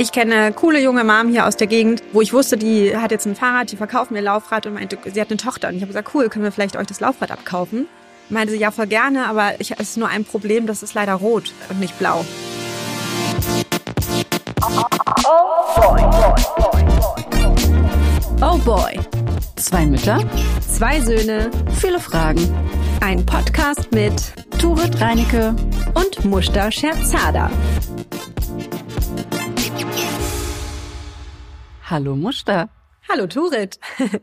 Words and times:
Ich 0.00 0.12
kenne 0.12 0.52
coole 0.52 0.80
junge 0.80 1.02
Mom 1.02 1.28
hier 1.28 1.44
aus 1.44 1.56
der 1.56 1.66
Gegend, 1.66 2.04
wo 2.12 2.20
ich 2.20 2.32
wusste, 2.32 2.56
die 2.56 2.96
hat 2.96 3.10
jetzt 3.10 3.26
ein 3.26 3.34
Fahrrad, 3.34 3.72
die 3.72 3.76
verkauft 3.76 4.12
mir 4.12 4.20
Laufrad 4.20 4.64
und 4.64 4.74
meinte, 4.74 4.96
sie 5.12 5.20
hat 5.20 5.28
eine 5.28 5.38
Tochter. 5.38 5.66
Und 5.66 5.74
ich 5.74 5.80
habe 5.80 5.88
gesagt, 5.88 6.14
cool, 6.14 6.28
können 6.28 6.44
wir 6.44 6.52
vielleicht 6.52 6.76
euch 6.76 6.86
das 6.86 7.00
Laufrad 7.00 7.32
abkaufen? 7.32 7.88
Meinte 8.28 8.52
sie, 8.52 8.60
ja, 8.60 8.70
voll 8.70 8.86
gerne, 8.86 9.26
aber 9.26 9.60
ich, 9.60 9.72
es 9.72 9.80
ist 9.80 9.96
nur 9.96 10.08
ein 10.08 10.24
Problem, 10.24 10.68
das 10.68 10.84
ist 10.84 10.94
leider 10.94 11.14
rot 11.14 11.52
und 11.68 11.80
nicht 11.80 11.98
blau. 11.98 12.24
Oh 15.24 15.80
boy. 15.80 16.02
Oh 18.40 18.58
boy. 18.58 19.00
Zwei 19.56 19.84
Mütter, 19.84 20.20
zwei 20.60 21.00
Söhne, 21.00 21.50
viele 21.80 21.98
Fragen. 21.98 22.54
Ein 23.00 23.26
Podcast 23.26 23.90
mit 23.90 24.14
Turit 24.60 25.00
Reinecke 25.00 25.56
und 25.94 26.24
Mushta 26.24 26.70
Scherzada. 26.70 27.50
Hallo 31.90 32.16
Mushta. 32.16 32.68
Hallo 33.08 33.26
Turit. 33.26 33.78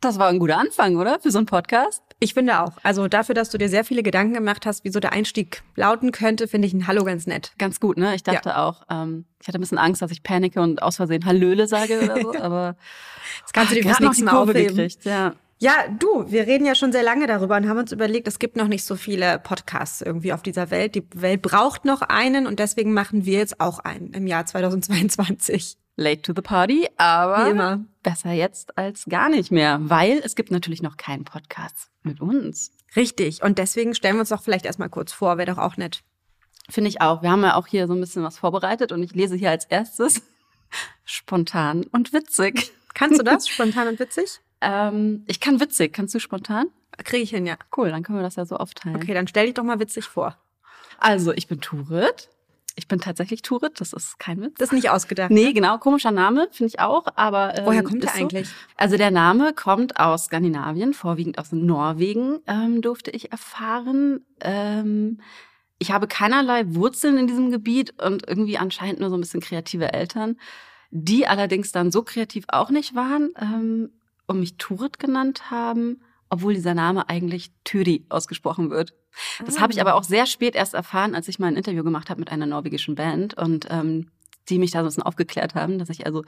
Das 0.00 0.18
war 0.18 0.28
ein 0.28 0.38
guter 0.38 0.58
Anfang, 0.58 0.96
oder? 0.96 1.18
Für 1.18 1.30
so 1.30 1.38
einen 1.38 1.46
Podcast? 1.46 2.02
Ich 2.20 2.34
finde 2.34 2.60
auch. 2.60 2.72
Also 2.82 3.08
dafür, 3.08 3.34
dass 3.34 3.48
du 3.48 3.56
dir 3.56 3.70
sehr 3.70 3.84
viele 3.84 4.02
Gedanken 4.02 4.34
gemacht 4.34 4.66
hast, 4.66 4.84
wieso 4.84 5.00
der 5.00 5.14
Einstieg 5.14 5.62
lauten 5.76 6.12
könnte, 6.12 6.46
finde 6.46 6.68
ich 6.68 6.74
ein 6.74 6.86
Hallo 6.86 7.04
ganz 7.04 7.26
nett. 7.26 7.52
Ganz 7.56 7.80
gut, 7.80 7.96
ne? 7.96 8.14
Ich 8.14 8.22
dachte 8.22 8.50
ja. 8.50 8.66
auch, 8.66 8.82
ähm, 8.90 9.24
ich 9.40 9.48
hatte 9.48 9.58
ein 9.58 9.62
bisschen 9.62 9.78
Angst, 9.78 10.02
dass 10.02 10.10
ich 10.10 10.22
panike 10.22 10.60
und 10.60 10.82
aus 10.82 10.96
Versehen 10.96 11.24
Hallöle 11.24 11.66
sage 11.66 12.02
oder 12.02 12.20
so, 12.20 12.34
aber 12.38 12.76
das 13.44 13.54
kannst 13.54 13.70
du 13.70 13.76
dir 13.76 13.82
fürs 13.84 14.00
nächste 14.00 14.24
Mal 14.24 14.36
aufheben. 14.36 14.76
Gekriegt, 14.76 15.06
ja. 15.06 15.32
Ja, 15.58 15.72
du, 15.98 16.30
wir 16.30 16.46
reden 16.46 16.66
ja 16.66 16.74
schon 16.74 16.92
sehr 16.92 17.02
lange 17.02 17.26
darüber 17.26 17.56
und 17.56 17.66
haben 17.66 17.78
uns 17.78 17.90
überlegt, 17.90 18.28
es 18.28 18.38
gibt 18.38 18.56
noch 18.56 18.68
nicht 18.68 18.84
so 18.84 18.96
viele 18.96 19.38
Podcasts 19.38 20.02
irgendwie 20.02 20.34
auf 20.34 20.42
dieser 20.42 20.70
Welt. 20.70 20.94
Die 20.96 21.06
Welt 21.14 21.40
braucht 21.40 21.86
noch 21.86 22.02
einen 22.02 22.46
und 22.46 22.58
deswegen 22.58 22.92
machen 22.92 23.24
wir 23.24 23.38
jetzt 23.38 23.58
auch 23.58 23.78
einen 23.78 24.12
im 24.12 24.26
Jahr 24.26 24.44
2022 24.44 25.78
late 25.96 26.22
to 26.22 26.32
the 26.34 26.42
party, 26.42 26.88
aber 26.96 27.80
besser 28.02 28.32
jetzt 28.32 28.76
als 28.76 29.04
gar 29.08 29.28
nicht 29.28 29.50
mehr, 29.50 29.78
weil 29.80 30.20
es 30.24 30.34
gibt 30.34 30.50
natürlich 30.50 30.82
noch 30.82 30.96
keinen 30.96 31.24
Podcast 31.24 31.90
mit 32.02 32.20
uns. 32.20 32.72
Richtig. 32.96 33.42
Und 33.42 33.58
deswegen 33.58 33.94
stellen 33.94 34.16
wir 34.16 34.20
uns 34.20 34.28
doch 34.28 34.42
vielleicht 34.42 34.66
erstmal 34.66 34.88
kurz 34.90 35.12
vor, 35.12 35.38
wäre 35.38 35.50
doch 35.52 35.58
auch 35.58 35.76
nett. 35.76 36.02
Finde 36.68 36.88
ich 36.88 37.00
auch. 37.00 37.22
Wir 37.22 37.30
haben 37.30 37.42
ja 37.42 37.56
auch 37.56 37.66
hier 37.66 37.86
so 37.86 37.94
ein 37.94 38.00
bisschen 38.00 38.22
was 38.22 38.38
vorbereitet 38.38 38.92
und 38.92 39.02
ich 39.02 39.14
lese 39.14 39.36
hier 39.36 39.50
als 39.50 39.64
erstes 39.66 40.22
spontan 41.04 41.84
und 41.92 42.12
witzig. 42.12 42.72
Kannst 42.94 43.18
du 43.18 43.24
das? 43.24 43.48
Spontan 43.48 43.88
und 43.88 43.98
witzig? 43.98 44.40
ähm, 44.60 45.24
ich 45.26 45.40
kann 45.40 45.60
witzig. 45.60 45.92
Kannst 45.92 46.14
du 46.14 46.18
spontan? 46.18 46.66
Kriege 47.04 47.22
ich 47.22 47.30
hin, 47.30 47.44
ja. 47.46 47.56
Cool, 47.76 47.90
dann 47.90 48.02
können 48.02 48.18
wir 48.18 48.22
das 48.22 48.36
ja 48.36 48.46
so 48.46 48.56
aufteilen. 48.56 48.96
Okay, 48.96 49.14
dann 49.14 49.26
stell 49.26 49.46
dich 49.46 49.54
doch 49.54 49.64
mal 49.64 49.80
witzig 49.80 50.04
vor. 50.06 50.38
Also, 50.98 51.32
ich 51.32 51.48
bin 51.48 51.60
Turit. 51.60 52.30
Ich 52.76 52.88
bin 52.88 53.00
tatsächlich 53.00 53.42
Turit, 53.42 53.80
das 53.80 53.92
ist 53.92 54.18
kein 54.18 54.40
Witz. 54.40 54.54
Das 54.58 54.70
ist 54.70 54.72
nicht 54.72 54.90
ausgedacht. 54.90 55.30
Nee, 55.30 55.46
ne? 55.46 55.54
genau, 55.54 55.78
komischer 55.78 56.10
Name, 56.10 56.48
finde 56.50 56.72
ich 56.74 56.80
auch, 56.80 57.06
aber 57.14 57.56
ähm, 57.56 57.66
Woher 57.66 57.84
kommt 57.84 58.02
der 58.02 58.10
so. 58.10 58.18
eigentlich? 58.18 58.48
Also 58.76 58.96
der 58.96 59.12
Name 59.12 59.52
kommt 59.52 60.00
aus 60.00 60.24
Skandinavien, 60.24 60.92
vorwiegend 60.92 61.38
aus 61.38 61.52
Norwegen, 61.52 62.40
ähm, 62.46 62.82
durfte 62.82 63.12
ich 63.12 63.30
erfahren. 63.30 64.24
Ähm, 64.40 65.20
ich 65.78 65.92
habe 65.92 66.08
keinerlei 66.08 66.74
Wurzeln 66.74 67.16
in 67.16 67.26
diesem 67.28 67.52
Gebiet 67.52 67.94
und 68.02 68.26
irgendwie 68.26 68.58
anscheinend 68.58 68.98
nur 68.98 69.10
so 69.10 69.16
ein 69.16 69.20
bisschen 69.20 69.40
kreative 69.40 69.92
Eltern, 69.92 70.36
die 70.90 71.26
allerdings 71.26 71.70
dann 71.70 71.92
so 71.92 72.02
kreativ 72.02 72.44
auch 72.48 72.70
nicht 72.70 72.96
waren 72.96 73.30
ähm, 73.40 73.90
und 74.26 74.40
mich 74.40 74.56
Turit 74.56 74.98
genannt 74.98 75.50
haben 75.50 76.00
obwohl 76.34 76.54
dieser 76.54 76.74
Name 76.74 77.08
eigentlich 77.08 77.52
Tyri 77.62 78.04
ausgesprochen 78.08 78.68
wird. 78.70 78.92
Das 79.46 79.56
ah. 79.56 79.60
habe 79.60 79.72
ich 79.72 79.80
aber 79.80 79.94
auch 79.94 80.02
sehr 80.02 80.26
spät 80.26 80.56
erst 80.56 80.74
erfahren, 80.74 81.14
als 81.14 81.28
ich 81.28 81.38
mal 81.38 81.46
ein 81.46 81.56
Interview 81.56 81.84
gemacht 81.84 82.10
habe 82.10 82.18
mit 82.18 82.32
einer 82.32 82.46
norwegischen 82.46 82.96
Band 82.96 83.34
und 83.34 83.68
ähm, 83.70 84.10
die 84.48 84.58
mich 84.58 84.72
da 84.72 84.80
so 84.80 84.84
ein 84.84 84.86
bisschen 84.86 85.02
aufgeklärt 85.04 85.54
haben, 85.54 85.78
dass 85.78 85.90
ich 85.90 86.06
also 86.06 86.24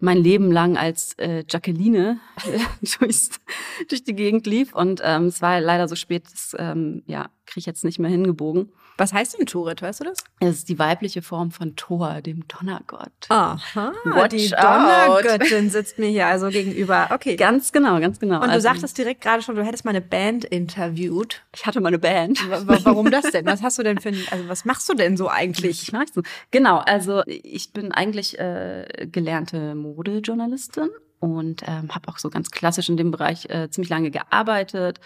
mein 0.00 0.18
Leben 0.18 0.52
lang 0.52 0.76
als 0.76 1.14
äh, 1.14 1.44
Jacqueline 1.48 2.20
durchs, 3.00 3.40
durch 3.88 4.04
die 4.04 4.14
Gegend 4.14 4.46
lief 4.46 4.74
und 4.74 5.00
ähm, 5.02 5.24
es 5.24 5.40
war 5.40 5.62
leider 5.62 5.88
so 5.88 5.96
spät, 5.96 6.24
das 6.30 6.54
ähm, 6.58 7.02
ja, 7.06 7.30
kriege 7.48 7.60
ich 7.60 7.66
jetzt 7.66 7.84
nicht 7.84 7.98
mehr 7.98 8.10
hingebogen. 8.10 8.70
Was 8.98 9.12
heißt 9.12 9.38
denn 9.38 9.46
Turet, 9.46 9.80
weißt 9.80 10.00
du 10.00 10.04
das? 10.04 10.18
Es 10.40 10.58
ist 10.58 10.68
die 10.68 10.78
weibliche 10.78 11.22
Form 11.22 11.50
von 11.50 11.76
Thor, 11.76 12.20
dem 12.20 12.46
Donnergott. 12.46 13.10
Aha, 13.28 13.92
Watch 14.04 14.36
die 14.36 14.48
Donnergöttin 14.50 15.70
sitzt 15.70 15.98
mir 15.98 16.08
hier 16.08 16.26
also 16.26 16.48
gegenüber. 16.48 17.08
Okay. 17.10 17.36
Ganz 17.36 17.72
genau, 17.72 18.00
ganz 18.00 18.18
genau. 18.18 18.36
Und 18.36 18.48
du 18.48 18.50
also, 18.50 18.64
sagtest 18.64 18.98
direkt 18.98 19.22
gerade 19.22 19.42
schon, 19.42 19.54
du 19.54 19.64
hättest 19.64 19.84
mal 19.84 19.90
eine 19.90 20.00
Band 20.00 20.44
interviewt. 20.44 21.42
Ich 21.54 21.64
hatte 21.64 21.80
mal 21.80 21.88
eine 21.88 21.98
Band. 21.98 22.38
Warum 22.66 23.10
das 23.10 23.30
denn? 23.30 23.46
Was 23.46 23.62
hast 23.62 23.78
du 23.78 23.82
denn 23.82 23.98
für 23.98 24.10
ein, 24.10 24.22
also 24.30 24.48
was 24.48 24.64
machst 24.64 24.88
du 24.88 24.94
denn 24.94 25.16
so 25.16 25.28
eigentlich? 25.28 25.88
Was 25.88 25.92
machst 25.92 26.16
du? 26.16 26.22
Genau, 26.50 26.78
also 26.78 27.22
ich 27.26 27.72
bin 27.72 27.92
eigentlich 27.92 28.38
äh, 28.38 29.08
gelernte 29.10 29.74
Modejournalistin 29.74 30.90
und 31.20 31.62
ähm, 31.66 31.94
habe 31.94 32.08
auch 32.08 32.18
so 32.18 32.30
ganz 32.30 32.50
klassisch 32.50 32.88
in 32.88 32.96
dem 32.96 33.10
Bereich 33.10 33.48
äh, 33.48 33.70
ziemlich 33.70 33.90
lange 33.90 34.10
gearbeitet 34.10 35.00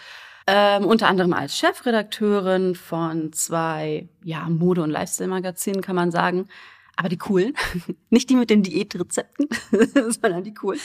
ähm, 0.47 0.85
unter 0.85 1.07
anderem 1.07 1.33
als 1.33 1.57
Chefredakteurin 1.57 2.75
von 2.75 3.31
zwei 3.33 4.07
ja, 4.23 4.47
Mode- 4.49 4.83
und 4.83 4.89
Lifestyle-Magazinen, 4.89 5.81
kann 5.81 5.95
man 5.95 6.11
sagen. 6.11 6.47
Aber 6.95 7.09
die 7.09 7.17
coolen, 7.17 7.53
nicht 8.09 8.29
die 8.29 8.35
mit 8.35 8.49
den 8.49 8.61
Diätrezepten, 8.61 9.47
sondern 10.21 10.43
die 10.43 10.53
coolen. 10.53 10.79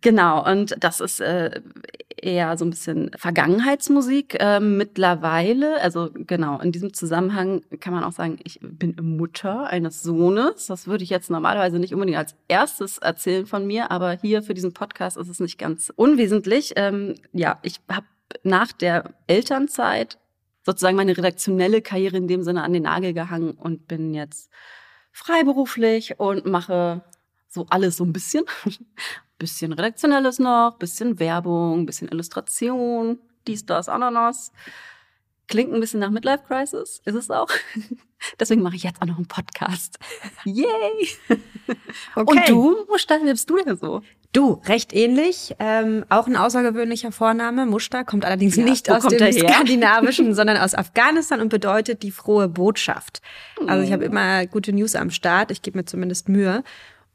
Genau, 0.00 0.48
und 0.50 0.76
das 0.82 1.00
ist 1.00 1.20
äh, 1.20 1.60
eher 2.16 2.56
so 2.56 2.64
ein 2.64 2.70
bisschen 2.70 3.10
Vergangenheitsmusik 3.16 4.36
äh, 4.40 4.60
mittlerweile. 4.60 5.80
Also 5.82 6.08
genau, 6.14 6.58
in 6.60 6.72
diesem 6.72 6.94
Zusammenhang 6.94 7.62
kann 7.80 7.92
man 7.92 8.04
auch 8.04 8.12
sagen, 8.12 8.38
ich 8.44 8.60
bin 8.62 8.96
Mutter 9.02 9.66
eines 9.66 10.02
Sohnes. 10.02 10.66
Das 10.66 10.86
würde 10.86 11.04
ich 11.04 11.10
jetzt 11.10 11.30
normalerweise 11.30 11.78
nicht 11.78 11.92
unbedingt 11.92 12.18
als 12.18 12.34
erstes 12.48 12.96
erzählen 12.98 13.46
von 13.46 13.66
mir, 13.66 13.90
aber 13.90 14.12
hier 14.12 14.42
für 14.42 14.54
diesen 14.54 14.72
Podcast 14.72 15.18
ist 15.18 15.28
es 15.28 15.40
nicht 15.40 15.58
ganz 15.58 15.92
unwesentlich. 15.94 16.72
Ähm, 16.76 17.14
ja, 17.32 17.58
ich 17.62 17.80
habe 17.90 18.06
nach 18.42 18.72
der 18.72 19.14
Elternzeit 19.26 20.18
sozusagen 20.64 20.96
meine 20.96 21.16
redaktionelle 21.16 21.80
Karriere 21.80 22.16
in 22.16 22.28
dem 22.28 22.42
Sinne 22.42 22.64
an 22.64 22.72
den 22.72 22.82
Nagel 22.82 23.12
gehangen 23.12 23.52
und 23.52 23.86
bin 23.86 24.12
jetzt 24.14 24.50
freiberuflich 25.12 26.18
und 26.18 26.44
mache 26.44 27.02
so 27.48 27.66
alles 27.70 27.96
so 27.96 28.04
ein 28.04 28.12
bisschen. 28.12 28.44
bisschen 29.38 29.72
redaktionelles 29.72 30.38
noch, 30.38 30.76
bisschen 30.78 31.18
Werbung, 31.18 31.86
bisschen 31.86 32.08
Illustration, 32.08 33.18
dies, 33.46 33.66
das, 33.66 33.88
Ananas. 33.88 34.52
Klingt 35.48 35.72
ein 35.72 35.80
bisschen 35.80 36.00
nach 36.00 36.10
Midlife 36.10 36.44
Crisis, 36.46 37.00
ist 37.04 37.14
es 37.14 37.30
auch. 37.30 37.48
Deswegen 38.40 38.62
mache 38.62 38.76
ich 38.76 38.82
jetzt 38.82 39.00
auch 39.00 39.06
noch 39.06 39.16
einen 39.16 39.28
Podcast. 39.28 39.98
Yay! 40.44 41.08
Okay. 42.14 42.30
Und 42.30 42.48
du, 42.48 42.86
Mushta, 42.88 43.18
wie 43.22 43.30
bist 43.30 43.50
du 43.50 43.56
denn 43.56 43.76
so? 43.76 44.00
Du, 44.32 44.60
recht 44.66 44.94
ähnlich. 44.94 45.54
Ähm, 45.58 46.04
auch 46.08 46.26
ein 46.26 46.36
außergewöhnlicher 46.36 47.10
Vorname. 47.10 47.66
Mushta 47.66 48.04
kommt 48.04 48.24
allerdings 48.24 48.56
ja, 48.56 48.64
nicht 48.64 48.90
aus 48.90 49.04
dem 49.04 49.32
skandinavischen, 49.32 50.34
sondern 50.34 50.58
aus 50.58 50.74
Afghanistan 50.74 51.40
und 51.40 51.48
bedeutet 51.48 52.02
die 52.02 52.10
frohe 52.10 52.48
Botschaft. 52.48 53.22
Also 53.66 53.82
ich 53.82 53.92
habe 53.92 54.04
oh. 54.04 54.06
immer 54.06 54.46
gute 54.46 54.72
News 54.72 54.94
am 54.94 55.10
Start. 55.10 55.50
Ich 55.50 55.62
gebe 55.62 55.78
mir 55.78 55.86
zumindest 55.86 56.28
Mühe. 56.28 56.62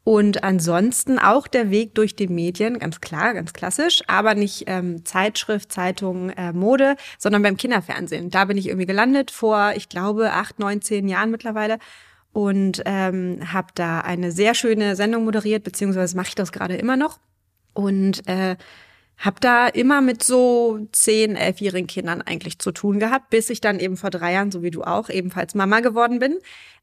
Und 0.04 0.44
ansonsten 0.44 1.20
auch 1.20 1.48
der 1.48 1.70
Weg 1.70 1.94
durch 1.94 2.16
die 2.16 2.28
Medien, 2.28 2.80
ganz 2.80 3.02
klar, 3.02 3.36
ganz 3.36 3.54
klassisch, 3.54 4.02
aber 4.08 4.34
nicht 4.34 4.64
ähm, 4.66 5.06
Zeitschrift, 5.06 5.72
Zeitung, 5.72 6.32
äh, 6.32 6.54
Mode, 6.54 6.96
sondern 7.20 7.44
beim 7.44 7.56
Kinderfernsehen. 7.56 8.32
Da 8.32 8.46
bin 8.46 8.58
ich 8.58 8.68
irgendwie 8.68 8.88
gelandet 8.88 9.30
vor, 9.30 9.74
ich 9.76 9.90
glaube, 9.90 10.32
acht, 10.32 10.58
neun, 10.58 10.82
zehn 10.82 11.08
Jahren 11.08 11.30
mittlerweile 11.30 11.78
und 12.34 12.82
ähm, 12.86 13.42
habe 13.54 13.68
da 13.76 14.00
eine 14.00 14.32
sehr 14.32 14.56
schöne 14.56 14.96
Sendung 14.96 15.26
moderiert, 15.26 15.64
beziehungsweise 15.64 16.18
mache 16.18 16.30
ich 16.30 16.36
das 16.36 16.52
gerade 16.52 16.76
immer 16.76 16.98
noch. 16.98 17.20
Und 17.74 18.28
äh, 18.28 18.56
habe 19.22 19.38
da 19.40 19.68
immer 19.68 20.02
mit 20.02 20.24
so 20.24 20.88
zehn, 20.92 21.36
elfjährigen 21.36 21.88
Kindern 21.88 22.22
eigentlich 22.22 22.60
zu 22.60 22.72
tun 22.72 23.00
gehabt, 23.00 23.30
bis 23.30 23.50
ich 23.50 23.62
dann 23.62 23.80
eben 23.80 23.98
vor 23.98 24.10
drei 24.10 24.34
Jahren, 24.34 24.52
so 24.52 24.62
wie 24.62 24.72
du 24.72 24.84
auch, 24.84 25.10
ebenfalls 25.10 25.56
Mama 25.56 25.80
geworden 25.80 26.20
bin 26.20 26.38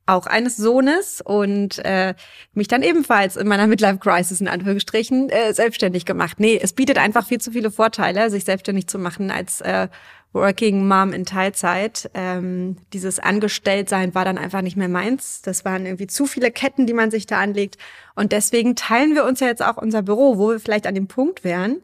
auch 0.09 0.26
eines 0.26 0.57
Sohnes 0.57 1.21
und 1.21 1.84
äh, 1.84 2.15
mich 2.54 2.66
dann 2.66 2.83
ebenfalls 2.83 3.36
in 3.36 3.47
meiner 3.47 3.66
Midlife 3.66 3.98
Crisis 3.98 4.41
in 4.41 4.48
Anführungsstrichen 4.48 5.28
äh, 5.28 5.53
selbstständig 5.53 6.07
gemacht. 6.07 6.41
Nee, 6.41 6.59
es 6.60 6.72
bietet 6.72 6.98
einfach 6.98 7.27
viel 7.27 7.41
zu 7.41 7.51
viele 7.53 7.71
Vorteile, 7.71 8.30
sich 8.30 8.45
selbstständig 8.45 8.86
zu 8.86 8.98
machen 8.98 9.30
als 9.30 9.60
äh, 9.60 9.89
Working 10.33 10.89
Mom 10.89 11.13
in 11.13 11.27
Teilzeit. 11.27 12.10
Ähm, 12.15 12.77
dieses 12.92 13.18
Angestelltsein 13.18 14.15
war 14.15 14.24
dann 14.24 14.39
einfach 14.39 14.63
nicht 14.63 14.77
mehr 14.77 14.89
meins. 14.89 15.42
Das 15.42 15.65
waren 15.65 15.84
irgendwie 15.84 16.07
zu 16.07 16.27
viele 16.27 16.51
Ketten, 16.51 16.86
die 16.86 16.95
man 16.95 17.10
sich 17.10 17.27
da 17.27 17.39
anlegt. 17.41 17.77
Und 18.15 18.33
deswegen 18.33 18.77
teilen 18.77 19.15
wir 19.15 19.24
uns 19.24 19.41
ja 19.41 19.47
jetzt 19.47 19.63
auch 19.63 19.77
unser 19.77 20.03
Büro, 20.03 20.39
wo 20.39 20.51
wir 20.51 20.60
vielleicht 20.60 20.86
an 20.86 20.95
dem 20.95 21.07
Punkt 21.07 21.45
wären. 21.45 21.83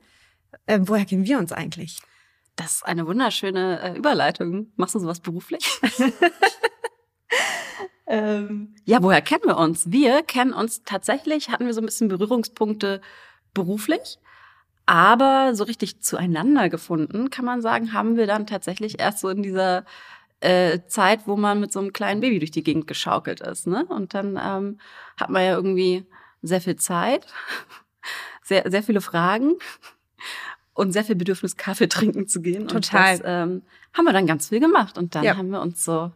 Äh, 0.66 0.80
woher 0.82 1.04
kennen 1.04 1.26
wir 1.26 1.38
uns 1.38 1.52
eigentlich? 1.52 2.00
Das 2.56 2.76
ist 2.76 2.86
eine 2.86 3.06
wunderschöne 3.06 3.80
äh, 3.80 3.98
Überleitung. 3.98 4.72
Machst 4.76 4.94
du 4.94 4.98
sowas 5.00 5.20
beruflich? 5.20 5.80
Ähm, 8.06 8.74
ja, 8.84 9.02
woher 9.02 9.22
kennen 9.22 9.44
wir 9.44 9.56
uns? 9.56 9.90
Wir 9.90 10.22
kennen 10.22 10.52
uns 10.52 10.82
tatsächlich, 10.84 11.48
hatten 11.48 11.66
wir 11.66 11.74
so 11.74 11.80
ein 11.80 11.86
bisschen 11.86 12.08
Berührungspunkte 12.08 13.00
beruflich, 13.54 14.18
aber 14.86 15.54
so 15.54 15.64
richtig 15.64 16.02
zueinander 16.02 16.68
gefunden, 16.68 17.30
kann 17.30 17.46
man 17.46 17.62
sagen, 17.62 17.94
haben 17.94 18.16
wir 18.16 18.26
dann 18.26 18.46
tatsächlich 18.46 19.00
erst 19.00 19.20
so 19.20 19.30
in 19.30 19.42
dieser 19.42 19.86
äh, 20.40 20.80
Zeit, 20.86 21.26
wo 21.26 21.36
man 21.36 21.60
mit 21.60 21.72
so 21.72 21.80
einem 21.80 21.94
kleinen 21.94 22.20
Baby 22.20 22.38
durch 22.40 22.50
die 22.50 22.62
Gegend 22.62 22.86
geschaukelt 22.86 23.40
ist. 23.40 23.66
Ne? 23.66 23.86
Und 23.86 24.12
dann 24.12 24.38
ähm, 24.42 24.78
hat 25.16 25.30
man 25.30 25.42
ja 25.42 25.54
irgendwie 25.54 26.04
sehr 26.42 26.60
viel 26.60 26.76
Zeit, 26.76 27.26
sehr, 28.42 28.70
sehr 28.70 28.82
viele 28.82 29.00
Fragen 29.00 29.54
und 30.74 30.92
sehr 30.92 31.04
viel 31.04 31.16
Bedürfnis, 31.16 31.56
Kaffee 31.56 31.88
trinken 31.88 32.28
zu 32.28 32.42
gehen. 32.42 32.68
Total. 32.68 33.14
Und 33.14 33.20
das 33.20 33.22
ähm, 33.24 33.62
haben 33.92 34.04
wir 34.04 34.12
dann 34.12 34.26
ganz 34.26 34.48
viel 34.48 34.60
gemacht. 34.60 34.98
Und 34.98 35.14
dann 35.14 35.24
ja. 35.24 35.36
haben 35.36 35.50
wir 35.50 35.62
uns 35.62 35.84
so 35.84 36.12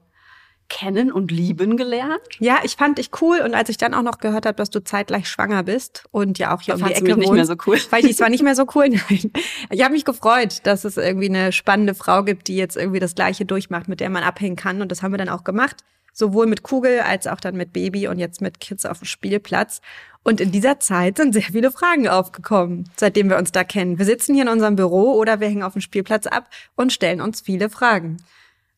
kennen 0.68 1.10
und 1.10 1.30
lieben 1.30 1.76
gelernt. 1.76 2.20
Ja, 2.38 2.58
ich 2.62 2.76
fand 2.76 2.98
dich 2.98 3.10
cool 3.20 3.38
und 3.38 3.54
als 3.54 3.68
ich 3.68 3.78
dann 3.78 3.94
auch 3.94 4.02
noch 4.02 4.18
gehört 4.18 4.46
habe, 4.46 4.56
dass 4.56 4.70
du 4.70 4.84
zeitgleich 4.84 5.28
schwanger 5.28 5.62
bist 5.62 6.04
und 6.10 6.38
ja 6.38 6.54
auch 6.54 6.60
hier 6.60 6.76
da 6.76 6.84
um 6.84 6.88
die 6.88 6.94
Ecke 6.94 7.16
mich 7.16 7.16
nicht 7.16 7.32
mehr 7.32 7.46
so 7.46 7.54
cool. 7.66 7.78
Weil 7.90 8.04
ich 8.04 8.20
war 8.20 8.28
nicht 8.28 8.42
mehr 8.42 8.54
so 8.54 8.66
cool. 8.74 8.88
Nein. 8.88 9.32
Ich 9.70 9.82
habe 9.82 9.94
mich 9.94 10.04
gefreut, 10.04 10.60
dass 10.64 10.84
es 10.84 10.96
irgendwie 10.96 11.28
eine 11.28 11.52
spannende 11.52 11.94
Frau 11.94 12.22
gibt, 12.22 12.48
die 12.48 12.56
jetzt 12.56 12.76
irgendwie 12.76 13.00
das 13.00 13.14
gleiche 13.14 13.46
durchmacht, 13.46 13.88
mit 13.88 14.00
der 14.00 14.10
man 14.10 14.22
abhängen 14.22 14.56
kann 14.56 14.82
und 14.82 14.92
das 14.92 15.02
haben 15.02 15.12
wir 15.12 15.18
dann 15.18 15.30
auch 15.30 15.44
gemacht, 15.44 15.76
sowohl 16.12 16.46
mit 16.46 16.62
Kugel 16.62 17.00
als 17.00 17.26
auch 17.26 17.40
dann 17.40 17.56
mit 17.56 17.72
Baby 17.72 18.08
und 18.08 18.18
jetzt 18.18 18.40
mit 18.40 18.60
Kids 18.60 18.84
auf 18.84 18.98
dem 18.98 19.06
Spielplatz. 19.06 19.80
Und 20.28 20.42
in 20.42 20.52
dieser 20.52 20.78
Zeit 20.78 21.16
sind 21.16 21.32
sehr 21.32 21.40
viele 21.40 21.70
Fragen 21.70 22.06
aufgekommen, 22.06 22.90
seitdem 22.96 23.30
wir 23.30 23.38
uns 23.38 23.50
da 23.50 23.64
kennen. 23.64 23.98
Wir 23.98 24.04
sitzen 24.04 24.34
hier 24.34 24.42
in 24.42 24.50
unserem 24.50 24.76
Büro 24.76 25.14
oder 25.14 25.40
wir 25.40 25.48
hängen 25.48 25.62
auf 25.62 25.72
dem 25.72 25.80
Spielplatz 25.80 26.26
ab 26.26 26.50
und 26.76 26.92
stellen 26.92 27.22
uns 27.22 27.40
viele 27.40 27.70
Fragen. 27.70 28.18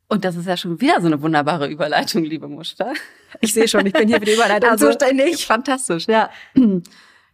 Und 0.06 0.24
das 0.24 0.36
ist 0.36 0.46
ja 0.46 0.56
schon 0.56 0.80
wieder 0.80 1.00
so 1.00 1.08
eine 1.08 1.20
wunderbare 1.22 1.66
Überleitung, 1.66 2.22
liebe 2.22 2.46
Muster. 2.46 2.92
Ich 3.40 3.52
sehe 3.52 3.66
schon, 3.66 3.84
ich 3.84 3.92
bin 3.92 4.06
hier 4.06 4.20
für 4.20 4.26
die 4.26 4.34
Überleitung 4.34 4.70
also, 4.70 4.86
zuständig. 4.86 5.44
Fantastisch, 5.48 6.06
ja. 6.06 6.30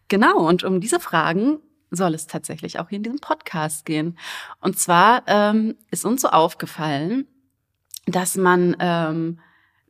Genau, 0.07 0.47
und 0.47 0.63
um 0.63 0.81
diese 0.81 0.99
Fragen 0.99 1.59
soll 1.91 2.15
es 2.15 2.25
tatsächlich 2.25 2.79
auch 2.79 2.89
hier 2.89 2.97
in 2.97 3.03
diesem 3.03 3.19
Podcast 3.19 3.85
gehen. 3.85 4.17
Und 4.61 4.79
zwar 4.79 5.21
ähm, 5.27 5.75
ist 5.91 6.05
uns 6.05 6.23
so 6.23 6.29
aufgefallen, 6.29 7.27
dass 8.07 8.35
man, 8.35 8.75
ähm, 8.79 9.37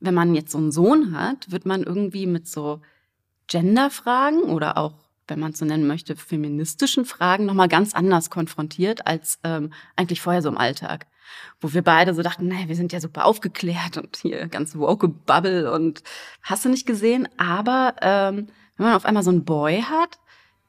wenn 0.02 0.16
man 0.16 0.36
jetzt 0.36 0.52
so 0.52 0.58
einen 0.58 0.74
Sohn 0.74 1.18
hat, 1.18 1.50
wird 1.50 1.66
man 1.66 1.84
irgendwie 1.84 2.28
mit 2.28 2.46
so 2.46 2.82
Genderfragen 3.48 4.44
oder 4.44 4.78
auch, 4.78 4.94
wenn 5.28 5.40
man 5.40 5.52
es 5.52 5.60
so 5.60 5.66
nennen 5.66 5.88
möchte, 5.88 6.16
feministischen 6.16 7.06
Fragen 7.06 7.46
nochmal 7.46 7.68
ganz 7.68 7.94
anders 7.94 8.30
konfrontiert 8.30 9.08
als 9.08 9.40
ähm, 9.44 9.74
eigentlich 9.96 10.22
vorher 10.22 10.42
so 10.42 10.50
im 10.50 10.58
Alltag 10.58 11.08
wo 11.60 11.74
wir 11.74 11.82
beide 11.82 12.14
so 12.14 12.22
dachten, 12.22 12.48
naja, 12.48 12.68
wir 12.68 12.76
sind 12.76 12.94
ja 12.94 13.00
super 13.00 13.26
aufgeklärt 13.26 13.98
und 13.98 14.18
hier 14.18 14.48
ganz 14.48 14.76
woke 14.76 15.08
Bubble 15.08 15.72
und 15.72 16.04
hast 16.42 16.66
du 16.66 16.70
nicht 16.70 16.86
gesehen. 16.86 17.28
Aber 17.38 17.96
ähm, 18.02 18.48
wenn 18.78 18.86
man 18.86 18.96
auf 18.96 19.06
einmal 19.06 19.24
so 19.24 19.32
einen 19.32 19.46
Boy 19.46 19.82
hat, 19.82 20.20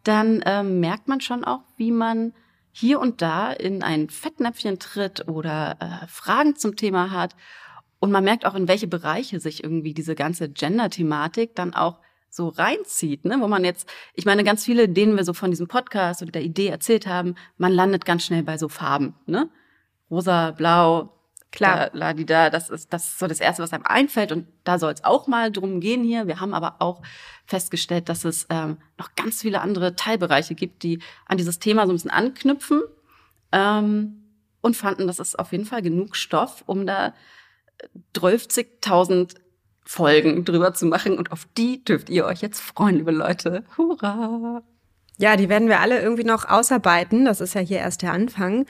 dann 0.04 0.42
ähm, 0.46 0.81
merkt 0.81 1.08
man 1.08 1.20
schon 1.20 1.44
auch, 1.44 1.60
wie 1.76 1.90
man 1.90 2.32
hier 2.72 3.00
und 3.00 3.22
da 3.22 3.52
in 3.52 3.82
ein 3.82 4.08
Fettnäpfchen 4.08 4.78
tritt 4.78 5.28
oder 5.28 5.76
äh, 5.81 6.06
Fragen 6.06 6.56
zum 6.56 6.76
Thema 6.76 7.10
hat. 7.10 7.34
Und 8.00 8.12
man 8.12 8.24
merkt 8.24 8.46
auch, 8.46 8.54
in 8.54 8.69
welche 8.69 8.86
Bereiche 8.86 9.40
sich 9.40 9.64
irgendwie 9.64 9.92
diese 9.92 10.14
ganze 10.14 10.48
Gender-Thematik 10.48 11.56
dann 11.56 11.74
auch 11.74 11.98
so 12.30 12.48
reinzieht, 12.48 13.25
ne? 13.25 13.36
wo 13.40 13.48
man 13.48 13.64
jetzt, 13.64 13.88
ich 14.14 14.25
meine, 14.25 14.44
ganz 14.44 14.64
viele, 14.64 14.88
denen 14.88 15.16
wir 15.16 15.25
so 15.25 15.32
von 15.32 15.50
diesem 15.50 15.69
Podcast 15.69 16.22
oder 16.22 16.32
der 16.32 16.42
Idee 16.42 16.69
erzählt 16.69 17.06
haben, 17.06 17.34
man 17.56 17.72
landet 17.72 18.04
ganz 18.04 18.25
schnell 18.25 18.42
bei 18.42 18.58
so 18.58 18.69
Farben. 18.69 19.14
Ne? 19.26 19.48
rosa, 20.10 20.52
blau, 20.52 21.12
klar, 21.52 21.90
la, 21.92 22.12
die 22.12 22.26
da, 22.26 22.50
das 22.50 22.70
ist, 22.70 22.92
das 22.92 23.06
ist 23.06 23.19
so 23.19 23.26
das 23.26 23.40
Erste, 23.40 23.62
was 23.62 23.72
einem 23.72 23.84
einfällt. 23.84 24.32
Und 24.32 24.46
da 24.64 24.78
soll 24.78 24.92
es 24.92 25.04
auch 25.04 25.26
mal 25.26 25.50
drum 25.50 25.80
gehen 25.80 26.04
hier. 26.04 26.26
Wir 26.26 26.40
haben 26.40 26.54
aber 26.54 26.76
auch 26.80 27.02
festgestellt, 27.46 28.08
dass 28.08 28.25
es 28.25 28.46
ähm, 28.50 28.78
noch 28.98 29.14
ganz 29.14 29.42
viele 29.42 29.60
andere 29.60 29.96
Teilbereiche 29.96 30.54
gibt, 30.54 30.82
die 30.82 31.00
an 31.26 31.38
dieses 31.38 31.58
Thema 31.58 31.86
so 31.86 31.92
ein 31.92 31.96
bisschen 31.96 32.10
anknüpfen 32.10 32.82
ähm, 33.52 34.24
und 34.60 34.76
fanden, 34.76 35.06
das 35.06 35.19
ist 35.19 35.38
auf 35.38 35.52
jeden 35.52 35.64
Fall 35.64 35.82
genug 35.82 36.16
Stoff, 36.16 36.62
um 36.66 36.86
da 36.86 37.14
12.000 38.14 39.36
Folgen 39.88 40.44
drüber 40.44 40.75
zu 40.75 40.85
machen. 40.85 41.17
Und 41.17 41.32
auf 41.32 41.49
die 41.56 41.82
dürft 41.82 42.11
ihr 42.11 42.26
euch 42.26 42.43
jetzt 42.43 42.61
freuen, 42.61 42.96
liebe 42.96 43.11
Leute. 43.11 43.64
Hurra! 43.79 44.62
Ja, 45.17 45.35
die 45.37 45.49
werden 45.49 45.69
wir 45.69 45.81
alle 45.81 45.99
irgendwie 46.02 46.25
noch 46.25 46.44
ausarbeiten. 46.46 47.25
Das 47.25 47.40
ist 47.40 47.55
ja 47.55 47.62
hier 47.62 47.79
erst 47.79 48.02
der 48.02 48.12
Anfang. 48.12 48.67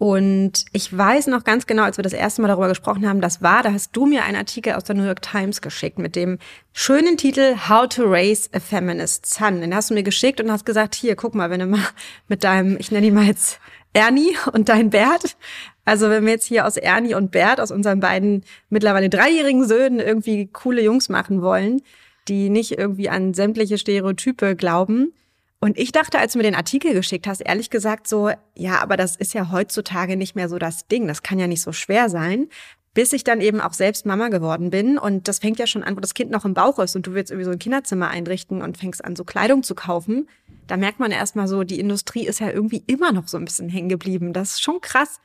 Und 0.00 0.64
ich 0.72 0.96
weiß 0.96 1.26
noch 1.26 1.44
ganz 1.44 1.66
genau, 1.66 1.82
als 1.82 1.98
wir 1.98 2.02
das 2.02 2.14
erste 2.14 2.40
Mal 2.40 2.48
darüber 2.48 2.68
gesprochen 2.68 3.06
haben, 3.06 3.20
das 3.20 3.42
war, 3.42 3.62
da 3.62 3.70
hast 3.70 3.94
du 3.94 4.06
mir 4.06 4.24
einen 4.24 4.38
Artikel 4.38 4.72
aus 4.72 4.84
der 4.84 4.96
New 4.96 5.04
York 5.04 5.20
Times 5.20 5.60
geschickt 5.60 5.98
mit 5.98 6.16
dem 6.16 6.38
schönen 6.72 7.18
Titel 7.18 7.54
How 7.68 7.86
to 7.86 8.04
Raise 8.06 8.48
a 8.54 8.60
Feminist 8.60 9.26
Son. 9.26 9.60
Den 9.60 9.74
hast 9.74 9.90
du 9.90 9.94
mir 9.94 10.02
geschickt 10.02 10.40
und 10.40 10.50
hast 10.50 10.64
gesagt, 10.64 10.94
hier, 10.94 11.16
guck 11.16 11.34
mal, 11.34 11.50
wenn 11.50 11.60
du 11.60 11.66
mal 11.66 11.86
mit 12.28 12.44
deinem, 12.44 12.78
ich 12.80 12.90
nenne 12.90 13.08
ihn 13.08 13.14
mal 13.14 13.26
jetzt 13.26 13.60
Ernie 13.92 14.34
und 14.54 14.70
dein 14.70 14.88
Bert, 14.88 15.36
also 15.84 16.08
wenn 16.08 16.24
wir 16.24 16.32
jetzt 16.32 16.46
hier 16.46 16.66
aus 16.66 16.78
Ernie 16.78 17.12
und 17.12 17.30
Bert, 17.30 17.60
aus 17.60 17.70
unseren 17.70 18.00
beiden 18.00 18.42
mittlerweile 18.70 19.10
dreijährigen 19.10 19.68
Söhnen 19.68 20.00
irgendwie 20.00 20.46
coole 20.46 20.82
Jungs 20.82 21.10
machen 21.10 21.42
wollen, 21.42 21.82
die 22.26 22.48
nicht 22.48 22.78
irgendwie 22.78 23.10
an 23.10 23.34
sämtliche 23.34 23.76
Stereotype 23.76 24.56
glauben, 24.56 25.12
und 25.60 25.78
ich 25.78 25.92
dachte, 25.92 26.18
als 26.18 26.32
du 26.32 26.38
mir 26.38 26.44
den 26.44 26.54
Artikel 26.54 26.94
geschickt 26.94 27.26
hast, 27.26 27.40
ehrlich 27.40 27.68
gesagt 27.68 28.08
so, 28.08 28.30
ja, 28.56 28.80
aber 28.80 28.96
das 28.96 29.14
ist 29.16 29.34
ja 29.34 29.50
heutzutage 29.52 30.16
nicht 30.16 30.34
mehr 30.34 30.48
so 30.48 30.58
das 30.58 30.86
Ding. 30.88 31.06
Das 31.06 31.22
kann 31.22 31.38
ja 31.38 31.46
nicht 31.46 31.60
so 31.60 31.72
schwer 31.72 32.08
sein. 32.08 32.48
Bis 32.94 33.12
ich 33.12 33.22
dann 33.22 33.40
eben 33.40 33.60
auch 33.60 33.74
selbst 33.74 34.06
Mama 34.06 34.28
geworden 34.28 34.70
bin. 34.70 34.98
Und 34.98 35.28
das 35.28 35.38
fängt 35.38 35.58
ja 35.58 35.66
schon 35.66 35.84
an, 35.84 35.96
wo 35.96 36.00
das 36.00 36.14
Kind 36.14 36.30
noch 36.30 36.46
im 36.46 36.54
Bauch 36.54 36.78
ist 36.78 36.96
und 36.96 37.06
du 37.06 37.12
willst 37.12 37.30
irgendwie 37.30 37.44
so 37.44 37.50
ein 37.50 37.58
Kinderzimmer 37.58 38.08
einrichten 38.08 38.62
und 38.62 38.78
fängst 38.78 39.04
an, 39.04 39.14
so 39.14 39.24
Kleidung 39.24 39.62
zu 39.62 39.74
kaufen. 39.74 40.28
Da 40.66 40.76
merkt 40.78 40.98
man 40.98 41.10
erstmal 41.10 41.46
so, 41.46 41.62
die 41.62 41.78
Industrie 41.78 42.26
ist 42.26 42.40
ja 42.40 42.50
irgendwie 42.50 42.82
immer 42.86 43.12
noch 43.12 43.28
so 43.28 43.36
ein 43.36 43.44
bisschen 43.44 43.68
hängen 43.68 43.90
geblieben. 43.90 44.32
Das 44.32 44.52
ist 44.52 44.62
schon 44.62 44.80
krass. 44.80 45.20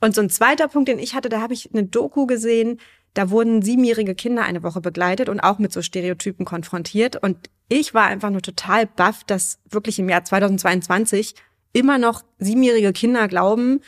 Und 0.00 0.14
so 0.14 0.22
ein 0.22 0.30
zweiter 0.30 0.68
Punkt, 0.68 0.88
den 0.88 0.98
ich 0.98 1.14
hatte, 1.14 1.28
da 1.28 1.40
habe 1.40 1.54
ich 1.54 1.70
eine 1.72 1.84
Doku 1.84 2.26
gesehen, 2.26 2.80
da 3.16 3.30
wurden 3.30 3.62
siebenjährige 3.62 4.14
Kinder 4.14 4.44
eine 4.44 4.62
Woche 4.62 4.82
begleitet 4.82 5.28
und 5.30 5.40
auch 5.40 5.58
mit 5.58 5.72
so 5.72 5.80
Stereotypen 5.80 6.44
konfrontiert. 6.44 7.16
Und 7.16 7.48
ich 7.68 7.94
war 7.94 8.04
einfach 8.04 8.30
nur 8.30 8.42
total 8.42 8.86
baff, 8.86 9.24
dass 9.24 9.58
wirklich 9.70 9.98
im 9.98 10.08
Jahr 10.08 10.24
2022 10.24 11.34
immer 11.72 11.96
noch 11.96 12.22
siebenjährige 12.38 12.92
Kinder 12.92 13.26
glauben, 13.26 13.80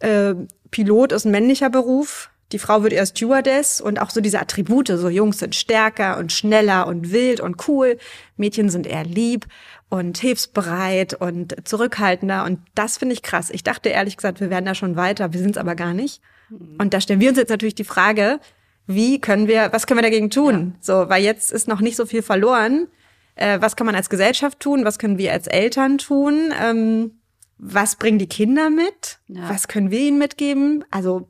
äh, 0.00 0.34
Pilot 0.70 1.12
ist 1.12 1.24
ein 1.24 1.30
männlicher 1.30 1.70
Beruf, 1.70 2.30
die 2.52 2.58
Frau 2.58 2.82
wird 2.82 2.92
erst 2.92 3.16
Stewardess 3.16 3.80
und 3.80 4.00
auch 4.00 4.10
so 4.10 4.20
diese 4.20 4.38
Attribute, 4.38 4.88
so 4.88 5.08
Jungs 5.08 5.38
sind 5.38 5.54
stärker 5.54 6.18
und 6.18 6.30
schneller 6.30 6.86
und 6.86 7.10
wild 7.10 7.40
und 7.40 7.66
cool, 7.68 7.96
Mädchen 8.36 8.68
sind 8.68 8.86
eher 8.86 9.04
lieb 9.04 9.46
und 9.88 10.18
hilfsbereit 10.18 11.14
und 11.14 11.56
zurückhaltender 11.66 12.44
und 12.44 12.60
das 12.74 12.98
finde 12.98 13.14
ich 13.14 13.22
krass. 13.22 13.50
Ich 13.50 13.64
dachte 13.64 13.88
ehrlich 13.88 14.16
gesagt, 14.16 14.40
wir 14.40 14.50
wären 14.50 14.66
da 14.66 14.74
schon 14.74 14.96
weiter, 14.96 15.32
wir 15.32 15.40
sind 15.40 15.52
es 15.52 15.58
aber 15.58 15.74
gar 15.74 15.94
nicht. 15.94 16.20
Mhm. 16.50 16.76
Und 16.78 16.92
da 16.94 17.00
stellen 17.00 17.20
wir 17.20 17.30
uns 17.30 17.38
jetzt 17.38 17.50
natürlich 17.50 17.74
die 17.74 17.84
Frage, 17.84 18.40
wie 18.86 19.20
können 19.20 19.48
wir, 19.48 19.72
was 19.72 19.86
können 19.86 19.98
wir 19.98 20.02
dagegen 20.02 20.30
tun? 20.30 20.74
Ja. 20.74 20.78
So, 20.80 21.08
weil 21.08 21.22
jetzt 21.22 21.52
ist 21.52 21.68
noch 21.68 21.80
nicht 21.80 21.96
so 21.96 22.06
viel 22.06 22.22
verloren. 22.22 22.88
Äh, 23.34 23.60
was 23.60 23.76
kann 23.76 23.86
man 23.86 23.94
als 23.94 24.10
Gesellschaft 24.10 24.60
tun? 24.60 24.84
Was 24.84 24.98
können 24.98 25.18
wir 25.18 25.32
als 25.32 25.46
Eltern 25.46 25.98
tun? 25.98 26.52
Ähm, 26.60 27.12
was 27.58 27.96
bringen 27.96 28.18
die 28.18 28.28
Kinder 28.28 28.70
mit? 28.70 29.18
Ja. 29.28 29.48
Was 29.48 29.68
können 29.68 29.90
wir 29.90 30.00
ihnen 30.00 30.18
mitgeben? 30.18 30.84
Also 30.90 31.28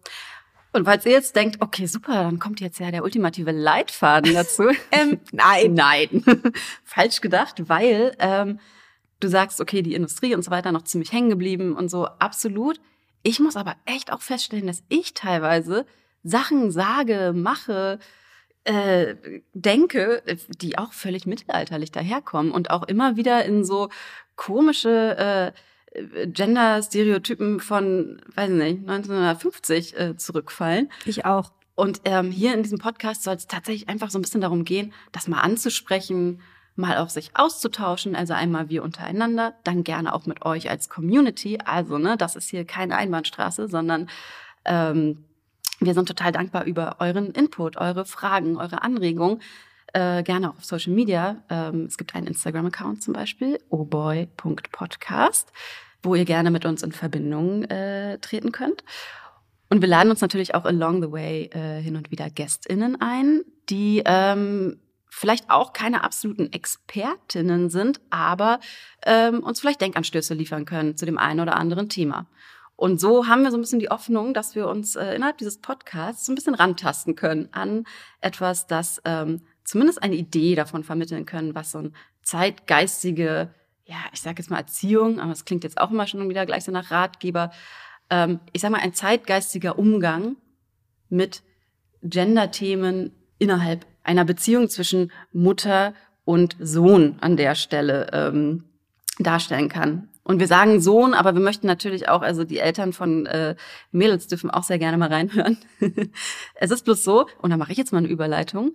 und 0.75 0.87
falls 0.87 1.07
ihr 1.07 1.13
jetzt 1.13 1.37
denkt, 1.37 1.59
okay, 1.61 1.87
super, 1.87 2.25
dann 2.25 2.41
kommt 2.41 2.61
jetzt 2.61 2.81
ja 2.81 2.91
der 2.91 3.05
ultimative 3.05 3.53
Leitfaden 3.53 4.35
dazu. 4.35 4.65
ähm, 4.91 5.21
nein, 5.31 5.73
nein, 5.73 6.25
falsch 6.85 7.21
gedacht, 7.21 7.69
weil 7.69 8.17
ähm, 8.19 8.59
du 9.21 9.29
sagst, 9.29 9.61
okay, 9.61 9.83
die 9.83 9.95
Industrie 9.95 10.35
und 10.35 10.43
so 10.43 10.51
weiter 10.51 10.73
noch 10.73 10.83
ziemlich 10.83 11.13
hängen 11.13 11.31
geblieben 11.31 11.77
und 11.77 11.91
so, 11.91 12.07
absolut. 12.07 12.81
Ich 13.23 13.39
muss 13.39 13.55
aber 13.55 13.77
echt 13.85 14.13
auch 14.13 14.21
feststellen, 14.21 14.67
dass 14.67 14.83
ich 14.89 15.15
teilweise 15.15 15.87
Sachen 16.25 16.71
sage, 16.71 17.33
mache, 17.35 17.99
äh, 18.65 19.15
denke, 19.53 20.23
die 20.61 20.79
auch 20.79 20.93
völlig 20.93 21.27
mittelalterlich 21.27 21.93
daherkommen 21.93 22.51
und 22.51 22.71
auch 22.71 22.83
immer 22.83 23.17
wieder 23.17 23.45
in 23.45 23.65
so 23.65 23.91
komische 24.37 25.53
äh, 25.95 26.27
Gender-Stereotypen 26.27 27.61
von, 27.61 28.21
weiß 28.35 28.51
nicht, 28.51 28.81
1950 28.89 29.99
äh, 29.99 30.17
zurückfallen. 30.17 30.91
Ich 31.05 31.25
auch. 31.25 31.53
Und 31.77 32.01
ähm, 32.05 32.31
hier 32.31 32.55
in 32.55 32.63
diesem 32.63 32.79
Podcast 32.79 33.23
soll 33.23 33.35
es 33.35 33.47
tatsächlich 33.47 33.89
einfach 33.89 34.11
so 34.11 34.19
ein 34.19 34.23
bisschen 34.23 34.41
darum 34.41 34.65
gehen, 34.65 34.93
das 35.13 35.29
mal 35.29 35.41
anzusprechen, 35.41 36.41
mal 36.77 36.99
auch 36.99 37.09
sich 37.09 37.31
auszutauschen, 37.35 38.17
also 38.17 38.33
einmal 38.33 38.69
wir 38.69 38.83
untereinander, 38.83 39.55
dann 39.63 39.85
gerne 39.85 40.15
auch 40.15 40.27
mit 40.27 40.45
euch 40.45 40.71
als 40.71 40.89
Community. 40.89 41.59
Also, 41.65 41.99
ne, 41.99 42.17
das 42.17 42.35
ist 42.35 42.49
hier 42.49 42.65
keine 42.65 42.97
Einbahnstraße, 42.97 43.69
sondern 43.69 44.09
ähm, 44.65 45.25
wir 45.85 45.95
sind 45.95 46.07
total 46.07 46.33
dankbar 46.33 46.65
über 46.65 46.97
euren 47.01 47.31
Input, 47.33 47.77
eure 47.77 48.05
Fragen, 48.05 48.57
eure 48.57 48.83
Anregungen. 48.83 49.41
Äh, 49.93 50.23
gerne 50.23 50.51
auch 50.51 50.57
auf 50.57 50.65
Social 50.65 50.93
Media. 50.93 51.43
Ähm, 51.49 51.85
es 51.87 51.97
gibt 51.97 52.15
einen 52.15 52.27
Instagram-Account 52.27 53.03
zum 53.03 53.15
Beispiel, 53.15 53.61
oboy.podcast, 53.69 55.53
wo 56.03 56.15
ihr 56.15 56.25
gerne 56.25 56.51
mit 56.51 56.65
uns 56.65 56.83
in 56.83 56.93
Verbindung 56.93 57.63
äh, 57.65 58.19
treten 58.19 58.51
könnt. 58.51 58.83
Und 59.71 59.81
wir 59.81 59.89
laden 59.89 60.11
uns 60.11 60.21
natürlich 60.21 60.55
auch 60.55 60.65
along 60.65 61.03
the 61.03 61.13
way 61.13 61.45
äh, 61.53 61.81
hin 61.81 61.97
und 61.97 62.11
wieder 62.11 62.29
GästInnen 62.29 63.01
ein, 63.01 63.43
die 63.71 64.03
ähm, 64.05 64.81
vielleicht 65.09 65.49
auch 65.49 65.73
keine 65.73 66.03
absoluten 66.03 66.53
Expertinnen 66.53 67.71
sind, 67.71 68.01
aber 68.11 68.59
ähm, 69.07 69.43
uns 69.45 69.61
vielleicht 69.61 69.81
Denkanstöße 69.81 70.35
liefern 70.35 70.65
können 70.65 70.97
zu 70.97 71.07
dem 71.07 71.19
einen 71.19 71.41
oder 71.41 71.57
anderen 71.57 71.89
Thema. 71.89 72.27
Und 72.77 73.01
so 73.01 73.29
haben 73.29 73.43
wir 73.43 73.51
so 73.51 73.57
ein 73.57 73.61
bisschen 73.61 73.79
die 73.79 73.89
Hoffnung, 73.89 74.35
dass 74.35 74.55
wir 74.55 74.69
uns 74.69 74.97
äh, 74.97 75.15
innerhalb 75.15 75.39
dieses 75.39 75.59
Podcasts 75.59 76.27
so 76.27 76.33
ein 76.33 76.35
bisschen 76.35 76.55
rantasten 76.55 77.15
können 77.15 77.49
an 77.53 77.85
etwas, 78.21 78.67
das 78.67 79.01
ähm, 79.05 79.43
zumindest 79.65 80.03
eine 80.03 80.17
Idee 80.17 80.55
davon 80.55 80.83
vermitteln 80.83 81.25
können, 81.25 81.55
was 81.55 81.71
so 81.71 81.79
ein 81.79 81.95
zeitgeistige, 82.23 83.51
ja, 83.85 83.97
ich 84.13 84.21
sage 84.21 84.43
jetzt 84.43 84.51
mal 84.51 84.59
Erziehung, 84.59 85.21
aber 85.21 85.33
es 85.33 85.45
klingt 85.45 85.65
jetzt 85.65 85.79
auch 85.79 85.91
immer 85.91 86.07
schon 86.07 86.29
wieder 86.29 86.47
gleich 86.47 86.65
so 86.65 86.73
nach 86.73 86.91
Ratgeber, 86.91 87.51
ähm, 88.11 88.41
ich 88.53 88.61
sage 88.61 88.73
mal 88.73 88.83
ein 88.83 88.95
zeitgeistiger 88.95 89.79
Umgang 89.79 90.37
mit 91.09 91.43
Gender-Themen 92.03 93.13
innerhalb 93.39 93.87
einer 94.03 94.25
Beziehung 94.25 94.69
zwischen 94.69 95.13
Mutter 95.33 95.95
und 96.25 96.57
Sohn 96.59 97.17
an 97.21 97.37
der 97.37 97.55
Stelle 97.55 98.09
ähm, 98.13 98.65
darstellen 99.19 99.69
kann. 99.69 100.09
Und 100.25 100.41
wir 100.41 100.47
sagen 100.47 100.81
Sohn, 100.81 101.13
aber 101.13 101.35
wir 101.35 101.43
möchten 101.43 101.67
natürlich 101.67 102.09
auch, 102.09 102.23
also 102.23 102.45
die 102.45 102.59
Eltern 102.59 102.95
von 102.95 103.27
äh, 103.27 103.57
Mädels 103.93 104.27
dürfen 104.27 104.51
auch 104.51 104.65
sehr 104.65 104.79
gerne 104.79 104.97
mal 104.97 105.11
reinhören. 105.11 105.59
es 106.55 106.71
ist 106.71 106.85
bloß 106.85 107.05
so, 107.05 107.27
und 107.43 107.51
da 107.51 107.59
mache 107.59 107.73
ich 107.73 107.79
jetzt 107.79 107.93
mal 107.93 107.99
eine 107.99 108.09
Überleitung, 108.09 108.75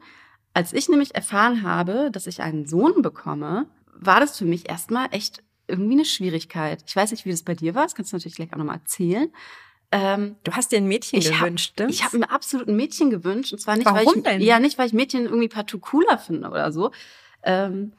als 0.54 0.74
ich 0.74 0.90
nämlich 0.90 1.16
erfahren 1.16 1.64
habe, 1.64 2.12
dass 2.12 2.28
ich 2.28 2.42
einen 2.42 2.68
Sohn 2.68 3.02
bekomme, 3.02 3.66
war 3.94 4.20
das 4.20 4.38
für 4.38 4.46
mich 4.46 4.70
erstmal 4.70 5.08
echt 5.12 5.44
irgendwie 5.68 5.94
eine 5.94 6.06
Schwierigkeit. 6.06 6.84
Ich 6.88 6.96
weiß 6.96 7.12
nicht, 7.12 7.26
wie 7.26 7.32
das 7.32 7.44
bei 7.44 7.56
dir 7.56 7.76
war, 7.76 7.84
das 7.84 7.96
kannst 7.96 8.12
du 8.12 8.18
natürlich 8.18 8.36
gleich 8.36 8.54
auch 8.54 8.58
nochmal 8.58 8.78
erzählen. 8.78 9.32
Ähm, 9.92 10.36
du 10.44 10.52
hast 10.52 10.72
dir 10.72 10.78
ein 10.78 10.88
Mädchen 10.88 11.20
gewünscht, 11.20 11.80
hab, 11.80 11.90
Ich 11.90 12.04
habe 12.04 12.20
mir 12.20 12.30
absolut 12.30 12.68
ein 12.68 12.76
Mädchen 12.76 13.10
gewünscht. 13.10 13.54
Und 13.54 13.60
zwar 13.60 13.76
nicht, 13.76 13.86
Warum 13.86 14.06
weil 14.06 14.18
ich, 14.18 14.24
denn? 14.24 14.42
Ja, 14.42 14.60
nicht, 14.60 14.78
weil 14.78 14.88
ich 14.88 14.94
Mädchen 14.94 15.26
irgendwie 15.26 15.48
partout 15.48 15.80
cooler 15.80 16.20
finde 16.20 16.50
oder 16.50 16.72
so. 16.72 16.92
Ähm, 17.42 17.94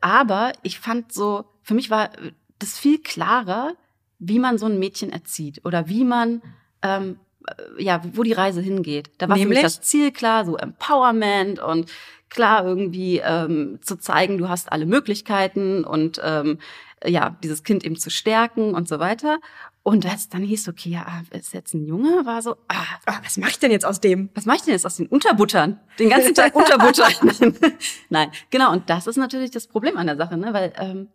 aber 0.00 0.52
ich 0.62 0.78
fand 0.78 1.12
so, 1.12 1.46
für 1.62 1.74
mich 1.74 1.90
war 1.90 2.10
das 2.58 2.78
viel 2.78 3.00
klarer, 3.02 3.74
wie 4.18 4.38
man 4.38 4.58
so 4.58 4.66
ein 4.66 4.78
Mädchen 4.78 5.10
erzieht 5.10 5.64
oder 5.64 5.88
wie 5.88 6.04
man 6.04 6.42
ähm, 6.82 7.18
äh, 7.46 7.82
ja, 7.82 8.00
wo 8.12 8.22
die 8.22 8.32
Reise 8.32 8.60
hingeht. 8.60 9.10
Da 9.18 9.28
war 9.28 9.36
Nämlich? 9.36 9.58
für 9.58 9.64
mich 9.64 9.74
das 9.74 9.80
Ziel 9.82 10.10
klar, 10.10 10.44
so 10.44 10.56
Empowerment 10.56 11.58
und 11.58 11.90
klar 12.28 12.64
irgendwie 12.64 13.18
ähm, 13.18 13.78
zu 13.82 13.96
zeigen, 13.96 14.38
du 14.38 14.48
hast 14.48 14.72
alle 14.72 14.86
Möglichkeiten 14.86 15.84
und 15.84 16.20
ähm, 16.24 16.58
ja, 17.04 17.36
dieses 17.42 17.62
Kind 17.62 17.84
eben 17.84 17.96
zu 17.96 18.10
stärken 18.10 18.74
und 18.74 18.88
so 18.88 18.98
weiter. 18.98 19.38
Und 19.82 20.04
das 20.04 20.28
dann 20.28 20.42
hieß, 20.42 20.68
okay, 20.68 20.90
ja, 20.90 21.22
ist 21.30 21.54
jetzt 21.54 21.72
ein 21.74 21.86
Junge, 21.86 22.26
war 22.26 22.42
so, 22.42 22.56
ah, 22.66 22.82
ah 23.06 23.20
was 23.22 23.36
mache 23.36 23.50
ich 23.50 23.58
denn 23.60 23.70
jetzt 23.70 23.86
aus 23.86 24.00
dem? 24.00 24.30
Was 24.34 24.44
mache 24.44 24.56
ich 24.56 24.62
denn 24.62 24.72
jetzt 24.72 24.84
aus 24.84 24.96
den 24.96 25.06
Unterbuttern? 25.06 25.78
Den 26.00 26.10
ganzen 26.10 26.34
Tag 26.34 26.54
Unterbuttern. 26.56 27.12
Nein, 28.08 28.32
genau. 28.50 28.72
Und 28.72 28.90
das 28.90 29.06
ist 29.06 29.16
natürlich 29.16 29.52
das 29.52 29.68
Problem 29.68 29.96
an 29.96 30.08
der 30.08 30.16
Sache, 30.16 30.36
ne? 30.36 30.52
weil 30.52 30.72
ähm, 30.78 31.08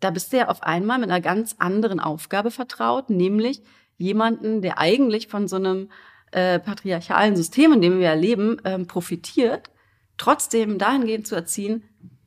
da 0.00 0.10
bist 0.10 0.32
du 0.32 0.38
ja 0.38 0.48
auf 0.48 0.62
einmal 0.62 0.98
mit 0.98 1.10
einer 1.10 1.20
ganz 1.20 1.56
anderen 1.58 2.00
Aufgabe 2.00 2.50
vertraut, 2.50 3.10
nämlich 3.10 3.62
jemanden, 3.96 4.62
der 4.62 4.78
eigentlich 4.78 5.28
von 5.28 5.48
so 5.48 5.56
einem 5.56 5.90
äh, 6.32 6.58
patriarchalen 6.58 7.36
System, 7.36 7.72
in 7.72 7.80
dem 7.80 7.98
wir 7.98 8.06
ja 8.06 8.14
leben, 8.14 8.60
ähm, 8.64 8.86
profitiert, 8.86 9.70
trotzdem 10.18 10.78
dahingehend 10.78 11.26
zu 11.26 11.34
erziehen, 11.34 11.84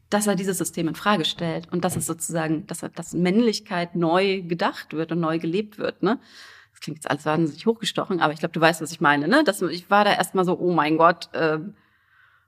dass 0.09 0.25
er 0.25 0.35
dieses 0.35 0.57
System 0.57 0.87
in 0.87 0.95
Frage 0.95 1.25
stellt 1.25 1.71
und 1.71 1.85
dass 1.85 1.95
es 1.95 2.07
sozusagen, 2.07 2.65
dass, 2.65 2.81
er, 2.81 2.89
dass 2.89 3.13
Männlichkeit 3.13 3.95
neu 3.95 4.41
gedacht 4.41 4.93
wird 4.93 5.11
und 5.11 5.19
neu 5.19 5.37
gelebt 5.37 5.77
wird. 5.77 6.01
Ne? 6.01 6.19
Das 6.71 6.79
klingt 6.79 6.97
jetzt 6.97 7.09
alles 7.09 7.25
wahnsinnig 7.25 7.65
hochgestochen, 7.65 8.19
aber 8.19 8.33
ich 8.33 8.39
glaube, 8.39 8.53
du 8.53 8.61
weißt, 8.61 8.81
was 8.81 8.91
ich 8.91 9.01
meine. 9.01 9.27
Ne? 9.27 9.43
Das, 9.43 9.61
ich 9.61 9.89
war 9.91 10.05
da 10.05 10.13
erstmal 10.13 10.45
so, 10.45 10.57
oh 10.57 10.73
mein 10.73 10.97
Gott, 10.97 11.29
äh, 11.33 11.59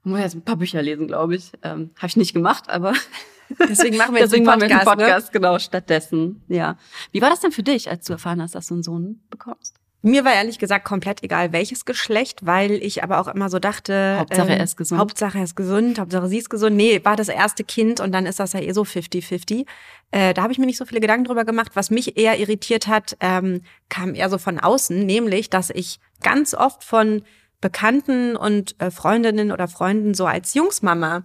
muss 0.02 0.18
jetzt 0.18 0.34
ein 0.34 0.42
paar 0.42 0.56
Bücher 0.56 0.82
lesen, 0.82 1.06
glaube 1.06 1.36
ich. 1.36 1.52
Ähm, 1.62 1.90
Habe 1.96 2.08
ich 2.08 2.16
nicht 2.16 2.34
gemacht, 2.34 2.68
aber 2.68 2.94
Deswegen 3.68 3.96
machen 3.96 4.14
wir 4.14 4.20
jetzt 4.20 4.32
Deswegen 4.32 4.44
den 4.44 4.58
Podcast, 4.58 4.86
den 4.86 4.98
Podcast 4.98 5.26
ne? 5.26 5.32
genau 5.32 5.58
stattdessen. 5.58 6.42
Ja. 6.48 6.76
Wie 7.12 7.22
war 7.22 7.30
das 7.30 7.40
denn 7.40 7.52
für 7.52 7.62
dich, 7.62 7.90
als 7.90 8.06
du 8.06 8.12
erfahren 8.12 8.40
hast, 8.42 8.54
dass 8.54 8.66
du 8.66 8.74
einen 8.74 8.82
Sohn 8.82 9.20
bekommst? 9.30 9.76
Mir 10.04 10.24
war 10.24 10.34
ehrlich 10.34 10.58
gesagt 10.58 10.84
komplett 10.84 11.22
egal, 11.22 11.52
welches 11.52 11.84
Geschlecht, 11.84 12.44
weil 12.44 12.72
ich 12.72 13.04
aber 13.04 13.20
auch 13.20 13.28
immer 13.28 13.48
so 13.48 13.60
dachte, 13.60 14.16
Hauptsache 14.18 14.50
ähm, 14.50 14.58
er 14.58 14.64
ist 14.64 14.76
gesund. 14.76 15.00
Hauptsache 15.00 15.38
er 15.38 15.44
ist 15.44 15.54
gesund, 15.54 16.00
Hauptsache 16.00 16.26
sie 16.26 16.38
ist 16.38 16.50
gesund. 16.50 16.74
Nee, 16.74 17.00
war 17.04 17.14
das 17.14 17.28
erste 17.28 17.62
Kind 17.62 18.00
und 18.00 18.10
dann 18.10 18.26
ist 18.26 18.40
das 18.40 18.52
ja 18.52 18.60
eh 18.60 18.72
so 18.72 18.82
50-50. 18.82 19.64
Äh, 20.10 20.34
da 20.34 20.42
habe 20.42 20.52
ich 20.52 20.58
mir 20.58 20.66
nicht 20.66 20.78
so 20.78 20.86
viele 20.86 21.00
Gedanken 21.00 21.24
drüber 21.24 21.44
gemacht. 21.44 21.70
Was 21.74 21.90
mich 21.92 22.18
eher 22.18 22.36
irritiert 22.40 22.88
hat, 22.88 23.16
ähm, 23.20 23.62
kam 23.88 24.16
eher 24.16 24.28
so 24.28 24.38
von 24.38 24.58
außen, 24.58 25.06
nämlich, 25.06 25.50
dass 25.50 25.70
ich 25.70 26.00
ganz 26.20 26.52
oft 26.52 26.82
von 26.82 27.22
Bekannten 27.60 28.34
und 28.34 28.74
äh, 28.80 28.90
Freundinnen 28.90 29.52
oder 29.52 29.68
Freunden 29.68 30.14
so 30.14 30.26
als 30.26 30.52
Jungsmama 30.54 31.22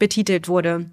betitelt 0.00 0.48
wurde. 0.48 0.90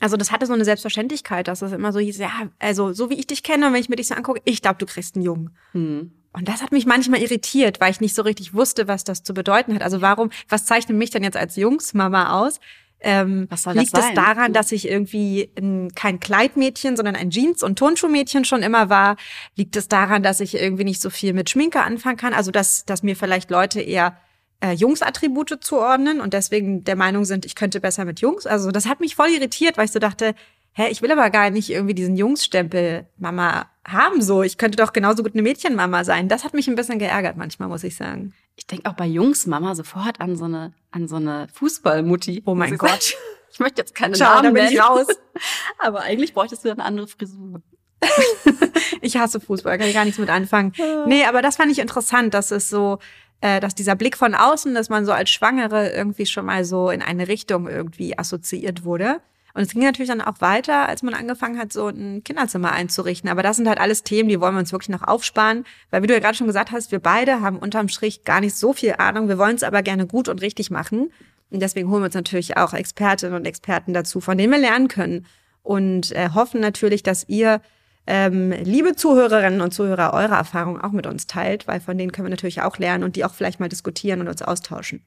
Also 0.00 0.16
das 0.16 0.30
hatte 0.32 0.46
so 0.46 0.52
eine 0.52 0.64
Selbstverständlichkeit, 0.64 1.48
dass 1.48 1.62
es 1.62 1.72
immer 1.72 1.92
so 1.92 1.98
hieß, 1.98 2.18
ja, 2.18 2.30
also 2.58 2.92
so 2.92 3.10
wie 3.10 3.14
ich 3.14 3.26
dich 3.26 3.42
kenne, 3.42 3.66
wenn 3.66 3.80
ich 3.80 3.88
mir 3.88 3.96
dich 3.96 4.08
so 4.08 4.14
angucke, 4.14 4.40
ich 4.44 4.62
glaube, 4.62 4.78
du 4.78 4.86
kriegst 4.86 5.16
einen 5.16 5.24
Jungen. 5.24 5.50
Hm. 5.72 6.12
Und 6.32 6.48
das 6.48 6.62
hat 6.62 6.72
mich 6.72 6.86
manchmal 6.86 7.20
irritiert, 7.20 7.80
weil 7.80 7.90
ich 7.90 8.00
nicht 8.00 8.14
so 8.14 8.22
richtig 8.22 8.54
wusste, 8.54 8.88
was 8.88 9.04
das 9.04 9.22
zu 9.22 9.34
bedeuten 9.34 9.74
hat. 9.74 9.82
Also 9.82 10.00
warum, 10.00 10.30
was 10.48 10.64
zeichnet 10.64 10.96
mich 10.96 11.10
denn 11.10 11.22
jetzt 11.22 11.36
als 11.36 11.56
Jungsmama 11.56 12.40
aus? 12.40 12.58
Ähm, 13.04 13.46
was 13.50 13.64
soll 13.64 13.74
liegt 13.74 13.96
das 13.96 14.08
es 14.08 14.14
daran, 14.14 14.52
dass 14.52 14.72
ich 14.72 14.88
irgendwie 14.88 15.50
ein, 15.58 15.92
kein 15.94 16.20
Kleidmädchen, 16.20 16.96
sondern 16.96 17.16
ein 17.16 17.30
Jeans- 17.30 17.62
und 17.62 17.78
Turnschuhmädchen 17.78 18.44
schon 18.44 18.62
immer 18.62 18.88
war? 18.88 19.16
Liegt 19.56 19.76
es 19.76 19.88
daran, 19.88 20.22
dass 20.22 20.40
ich 20.40 20.54
irgendwie 20.54 20.84
nicht 20.84 21.02
so 21.02 21.10
viel 21.10 21.32
mit 21.32 21.50
Schminke 21.50 21.82
anfangen 21.82 22.16
kann? 22.16 22.32
Also 22.32 22.50
dass, 22.50 22.84
dass 22.86 23.02
mir 23.02 23.16
vielleicht 23.16 23.50
Leute 23.50 23.80
eher 23.80 24.16
äh, 24.62 24.72
Jungs-Attribute 24.72 25.58
zuordnen 25.60 26.20
und 26.20 26.34
deswegen 26.34 26.84
der 26.84 26.96
Meinung 26.96 27.24
sind, 27.24 27.44
ich 27.44 27.54
könnte 27.54 27.80
besser 27.80 28.04
mit 28.04 28.20
Jungs. 28.20 28.46
Also 28.46 28.70
das 28.70 28.86
hat 28.86 29.00
mich 29.00 29.16
voll 29.16 29.28
irritiert, 29.28 29.76
weil 29.76 29.86
ich 29.86 29.92
so 29.92 29.98
dachte, 29.98 30.34
hä, 30.72 30.88
ich 30.88 31.02
will 31.02 31.10
aber 31.10 31.28
gar 31.30 31.50
nicht 31.50 31.68
irgendwie 31.68 31.94
diesen 31.94 32.16
Jungsstempel 32.16 33.06
Mama 33.18 33.66
haben 33.84 34.22
so. 34.22 34.42
Ich 34.42 34.58
könnte 34.58 34.76
doch 34.76 34.92
genauso 34.92 35.24
gut 35.24 35.34
eine 35.34 35.42
Mädchenmama 35.42 36.04
sein. 36.04 36.28
Das 36.28 36.44
hat 36.44 36.54
mich 36.54 36.68
ein 36.68 36.76
bisschen 36.76 37.00
geärgert 37.00 37.36
manchmal, 37.36 37.68
muss 37.68 37.82
ich 37.82 37.96
sagen. 37.96 38.34
Ich 38.54 38.66
denke 38.66 38.88
auch 38.88 38.94
bei 38.94 39.06
Jungsmama 39.06 39.74
sofort 39.74 40.20
an 40.20 40.36
so 40.36 40.44
eine 40.44 40.72
an 40.92 41.08
so 41.08 41.16
eine 41.16 41.48
Fußballmutti. 41.52 42.42
Oh 42.46 42.54
mein 42.54 42.78
Gott. 42.78 43.14
Ich 43.50 43.58
möchte 43.58 43.82
jetzt 43.82 43.94
keine 43.94 44.14
Ciao, 44.14 44.36
Namen 44.36 44.54
da 44.54 44.62
bin 44.62 44.72
ich 44.72 44.80
raus. 44.80 45.06
aber 45.78 46.00
eigentlich 46.00 46.32
bräuchtest 46.32 46.64
du 46.64 46.70
eine 46.70 46.84
andere 46.84 47.08
Frisur. 47.08 47.60
ich 49.00 49.16
hasse 49.16 49.40
Fußball, 49.40 49.78
kann 49.78 49.88
ich 49.88 49.94
gar 49.94 50.04
nichts 50.04 50.18
mit 50.18 50.30
anfangen. 50.30 50.72
Nee, 51.06 51.24
aber 51.24 51.42
das 51.42 51.56
fand 51.56 51.70
ich 51.70 51.78
interessant, 51.78 52.34
dass 52.34 52.50
es 52.50 52.68
so 52.68 52.98
dass 53.42 53.74
dieser 53.74 53.96
Blick 53.96 54.16
von 54.16 54.34
außen, 54.34 54.74
dass 54.74 54.88
man 54.88 55.04
so 55.04 55.12
als 55.12 55.30
Schwangere 55.30 55.90
irgendwie 55.90 56.26
schon 56.26 56.46
mal 56.46 56.64
so 56.64 56.90
in 56.90 57.02
eine 57.02 57.28
Richtung 57.28 57.68
irgendwie 57.68 58.16
assoziiert 58.16 58.84
wurde. 58.84 59.20
Und 59.54 59.62
es 59.62 59.72
ging 59.72 59.82
natürlich 59.82 60.08
dann 60.08 60.22
auch 60.22 60.40
weiter, 60.40 60.88
als 60.88 61.02
man 61.02 61.12
angefangen 61.12 61.58
hat, 61.58 61.72
so 61.72 61.88
ein 61.88 62.24
Kinderzimmer 62.24 62.72
einzurichten. 62.72 63.28
Aber 63.28 63.42
das 63.42 63.56
sind 63.56 63.68
halt 63.68 63.80
alles 63.80 64.02
Themen, 64.02 64.28
die 64.28 64.40
wollen 64.40 64.54
wir 64.54 64.60
uns 64.60 64.72
wirklich 64.72 64.88
noch 64.88 65.06
aufsparen. 65.06 65.64
Weil 65.90 66.02
wie 66.02 66.06
du 66.06 66.14
ja 66.14 66.20
gerade 66.20 66.36
schon 66.36 66.46
gesagt 66.46 66.72
hast, 66.72 66.90
wir 66.90 67.00
beide 67.00 67.42
haben 67.42 67.58
unterm 67.58 67.88
Strich 67.88 68.24
gar 68.24 68.40
nicht 68.40 68.56
so 68.56 68.72
viel 68.72 68.94
Ahnung. 68.98 69.28
Wir 69.28 69.38
wollen 69.38 69.56
es 69.56 69.62
aber 69.62 69.82
gerne 69.82 70.06
gut 70.06 70.28
und 70.28 70.40
richtig 70.40 70.70
machen. 70.70 71.12
Und 71.50 71.60
deswegen 71.60 71.90
holen 71.90 72.00
wir 72.00 72.06
uns 72.06 72.14
natürlich 72.14 72.56
auch 72.56 72.72
Expertinnen 72.72 73.34
und 73.34 73.44
Experten 73.44 73.92
dazu, 73.92 74.20
von 74.20 74.38
denen 74.38 74.52
wir 74.52 74.58
lernen 74.58 74.88
können. 74.88 75.26
Und 75.62 76.12
äh, 76.12 76.30
hoffen 76.30 76.60
natürlich, 76.60 77.02
dass 77.02 77.28
ihr 77.28 77.60
ähm, 78.06 78.50
liebe 78.50 78.96
Zuhörerinnen 78.96 79.60
und 79.60 79.72
Zuhörer 79.72 80.12
eure 80.12 80.34
Erfahrungen 80.34 80.80
auch 80.80 80.92
mit 80.92 81.06
uns 81.06 81.26
teilt, 81.26 81.68
weil 81.68 81.80
von 81.80 81.96
denen 81.96 82.12
können 82.12 82.26
wir 82.26 82.30
natürlich 82.30 82.62
auch 82.62 82.78
lernen 82.78 83.04
und 83.04 83.16
die 83.16 83.24
auch 83.24 83.34
vielleicht 83.34 83.60
mal 83.60 83.68
diskutieren 83.68 84.20
und 84.20 84.28
uns 84.28 84.42
austauschen. 84.42 85.04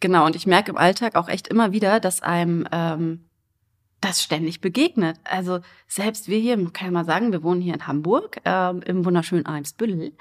Genau, 0.00 0.26
und 0.26 0.36
ich 0.36 0.46
merke 0.46 0.70
im 0.70 0.76
Alltag 0.76 1.14
auch 1.14 1.28
echt 1.28 1.48
immer 1.48 1.72
wieder, 1.72 2.00
dass 2.00 2.22
einem 2.22 2.66
ähm, 2.72 3.26
das 4.00 4.22
ständig 4.22 4.60
begegnet. 4.60 5.18
Also 5.24 5.60
selbst 5.88 6.28
wir 6.28 6.38
hier, 6.38 6.56
kann 6.72 6.88
ich 6.88 6.92
mal 6.92 7.04
sagen, 7.04 7.32
wir 7.32 7.42
wohnen 7.42 7.60
hier 7.60 7.74
in 7.74 7.86
Hamburg, 7.86 8.38
ähm, 8.44 8.82
im 8.84 9.04
wunderschönen 9.04 9.46
Eimsbüttel. 9.46 10.12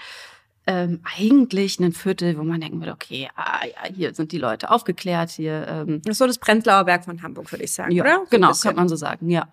Ähm, 0.67 1.01
eigentlich 1.17 1.79
ein 1.79 1.91
Viertel, 1.91 2.37
wo 2.37 2.43
man 2.43 2.61
denken 2.61 2.79
würde, 2.79 2.93
okay, 2.93 3.29
ah, 3.35 3.65
ja, 3.65 3.93
hier 3.93 4.15
sind 4.15 4.31
die 4.31 4.39
Leute 4.39 4.71
aufgeklärt, 4.71 5.29
hier. 5.31 5.67
Ähm, 5.67 6.01
das 6.03 6.13
ist 6.13 6.17
so 6.17 6.25
das 6.25 6.39
Prenzlauer 6.39 6.85
Berg 6.85 7.05
von 7.05 7.21
Hamburg, 7.21 7.51
würde 7.51 7.63
ich 7.63 7.73
sagen, 7.73 7.91
ja, 7.91 8.03
oder? 8.03 8.21
So 8.23 8.29
genau, 8.31 8.51
kann 8.53 8.75
man 8.75 8.89
so 8.89 8.95
sagen, 8.95 9.29
ja. 9.29 9.47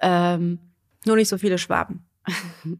Ähm, 0.00 0.58
nur 1.04 1.16
nicht 1.16 1.28
so 1.28 1.38
viele 1.38 1.58
Schwaben. 1.58 2.04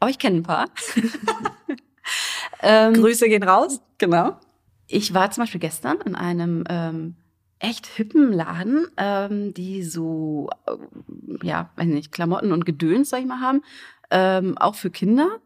Aber 0.00 0.10
ich 0.10 0.18
kenne 0.18 0.38
ein 0.38 0.42
paar. 0.42 0.68
ähm, 2.62 2.94
Grüße 2.94 3.28
gehen 3.28 3.42
raus. 3.42 3.80
Genau. 3.98 4.38
Ich 4.86 5.14
war 5.14 5.30
zum 5.30 5.42
Beispiel 5.42 5.60
gestern 5.60 5.98
in 6.02 6.14
einem 6.14 6.64
ähm, 6.68 7.16
echt 7.58 7.86
hippen 7.86 8.32
Laden, 8.32 8.86
ähm, 8.96 9.54
die 9.54 9.82
so, 9.82 10.50
äh, 10.66 11.46
ja, 11.46 11.70
weiß 11.76 11.86
nicht, 11.86 12.12
Klamotten 12.12 12.52
und 12.52 12.66
Gedöns, 12.66 13.10
sag 13.10 13.20
ich 13.20 13.26
mal, 13.26 13.40
haben, 13.40 13.62
ähm, 14.10 14.56
auch 14.58 14.74
für 14.74 14.90
Kinder. 14.90 15.38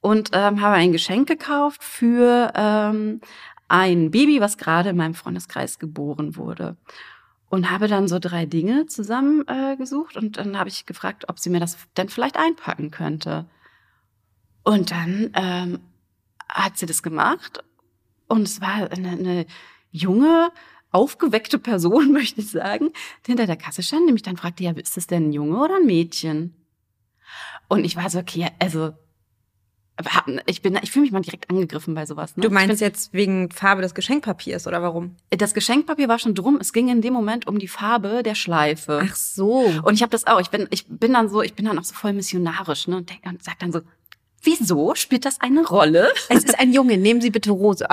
Und 0.00 0.30
ähm, 0.34 0.60
habe 0.60 0.76
ein 0.76 0.92
Geschenk 0.92 1.26
gekauft 1.26 1.82
für 1.82 2.52
ähm, 2.54 3.20
ein 3.66 4.12
Baby, 4.12 4.40
was 4.40 4.56
gerade 4.56 4.90
in 4.90 4.96
meinem 4.96 5.14
Freundeskreis 5.14 5.80
geboren 5.80 6.36
wurde 6.36 6.76
und 7.48 7.70
habe 7.70 7.88
dann 7.88 8.08
so 8.08 8.18
drei 8.18 8.46
Dinge 8.46 8.86
zusammengesucht 8.86 10.16
äh, 10.16 10.18
und 10.18 10.36
dann 10.36 10.58
habe 10.58 10.68
ich 10.68 10.86
gefragt, 10.86 11.28
ob 11.28 11.38
sie 11.38 11.50
mir 11.50 11.60
das 11.60 11.76
denn 11.96 12.08
vielleicht 12.08 12.36
einpacken 12.36 12.90
könnte. 12.90 13.46
Und 14.64 14.90
dann 14.90 15.30
ähm, 15.34 15.78
hat 16.48 16.76
sie 16.76 16.86
das 16.86 17.02
gemacht 17.02 17.62
und 18.28 18.42
es 18.42 18.60
war 18.60 18.90
eine, 18.90 19.10
eine 19.10 19.46
junge, 19.92 20.50
aufgeweckte 20.90 21.58
Person, 21.58 22.12
möchte 22.12 22.40
ich 22.40 22.50
sagen, 22.50 22.90
die 23.24 23.32
hinter 23.32 23.46
der 23.46 23.56
Kasse 23.56 23.82
stand, 23.82 24.06
nämlich 24.06 24.22
dann 24.22 24.36
fragte, 24.36 24.64
ja, 24.64 24.72
ist 24.72 24.96
das 24.96 25.06
denn 25.06 25.28
ein 25.28 25.32
Junge 25.32 25.58
oder 25.58 25.76
ein 25.76 25.86
Mädchen? 25.86 26.54
Und 27.68 27.84
ich 27.84 27.96
war 27.96 28.08
so, 28.10 28.18
okay, 28.18 28.48
also 28.58 28.92
ich 30.46 30.60
bin, 30.60 30.78
ich 30.82 30.90
fühle 30.90 31.04
mich 31.04 31.12
mal 31.12 31.22
direkt 31.22 31.48
angegriffen 31.48 31.94
bei 31.94 32.04
sowas. 32.04 32.36
Ne? 32.36 32.42
Du 32.42 32.50
meinst 32.50 32.80
jetzt 32.82 33.14
wegen 33.14 33.50
Farbe 33.50 33.80
des 33.80 33.94
Geschenkpapiers 33.94 34.66
oder 34.66 34.82
warum? 34.82 35.16
Das 35.30 35.54
Geschenkpapier 35.54 36.08
war 36.08 36.18
schon 36.18 36.34
drum. 36.34 36.58
Es 36.60 36.72
ging 36.72 36.88
in 36.88 37.00
dem 37.00 37.14
Moment 37.14 37.46
um 37.46 37.58
die 37.58 37.68
Farbe 37.68 38.22
der 38.22 38.34
Schleife. 38.34 39.02
Ach 39.02 39.16
so. 39.16 39.64
Und 39.82 39.94
ich 39.94 40.02
habe 40.02 40.10
das 40.10 40.26
auch. 40.26 40.40
Ich 40.40 40.50
bin, 40.50 40.68
ich 40.70 40.86
bin 40.86 41.14
dann 41.14 41.30
so, 41.30 41.40
ich 41.40 41.54
bin 41.54 41.64
dann 41.64 41.78
auch 41.78 41.84
so 41.84 41.94
voll 41.94 42.12
missionarisch 42.12 42.88
ne? 42.88 42.96
und, 42.98 43.08
denk, 43.08 43.20
und 43.24 43.42
sag 43.42 43.58
dann 43.58 43.72
so, 43.72 43.80
wieso 44.42 44.94
spielt 44.94 45.24
das 45.24 45.40
eine 45.40 45.66
Rolle? 45.66 46.12
Es 46.28 46.44
ist 46.44 46.58
ein 46.58 46.72
Junge. 46.72 46.98
Nehmen 46.98 47.22
Sie 47.22 47.30
bitte 47.30 47.50
rosa. 47.50 47.88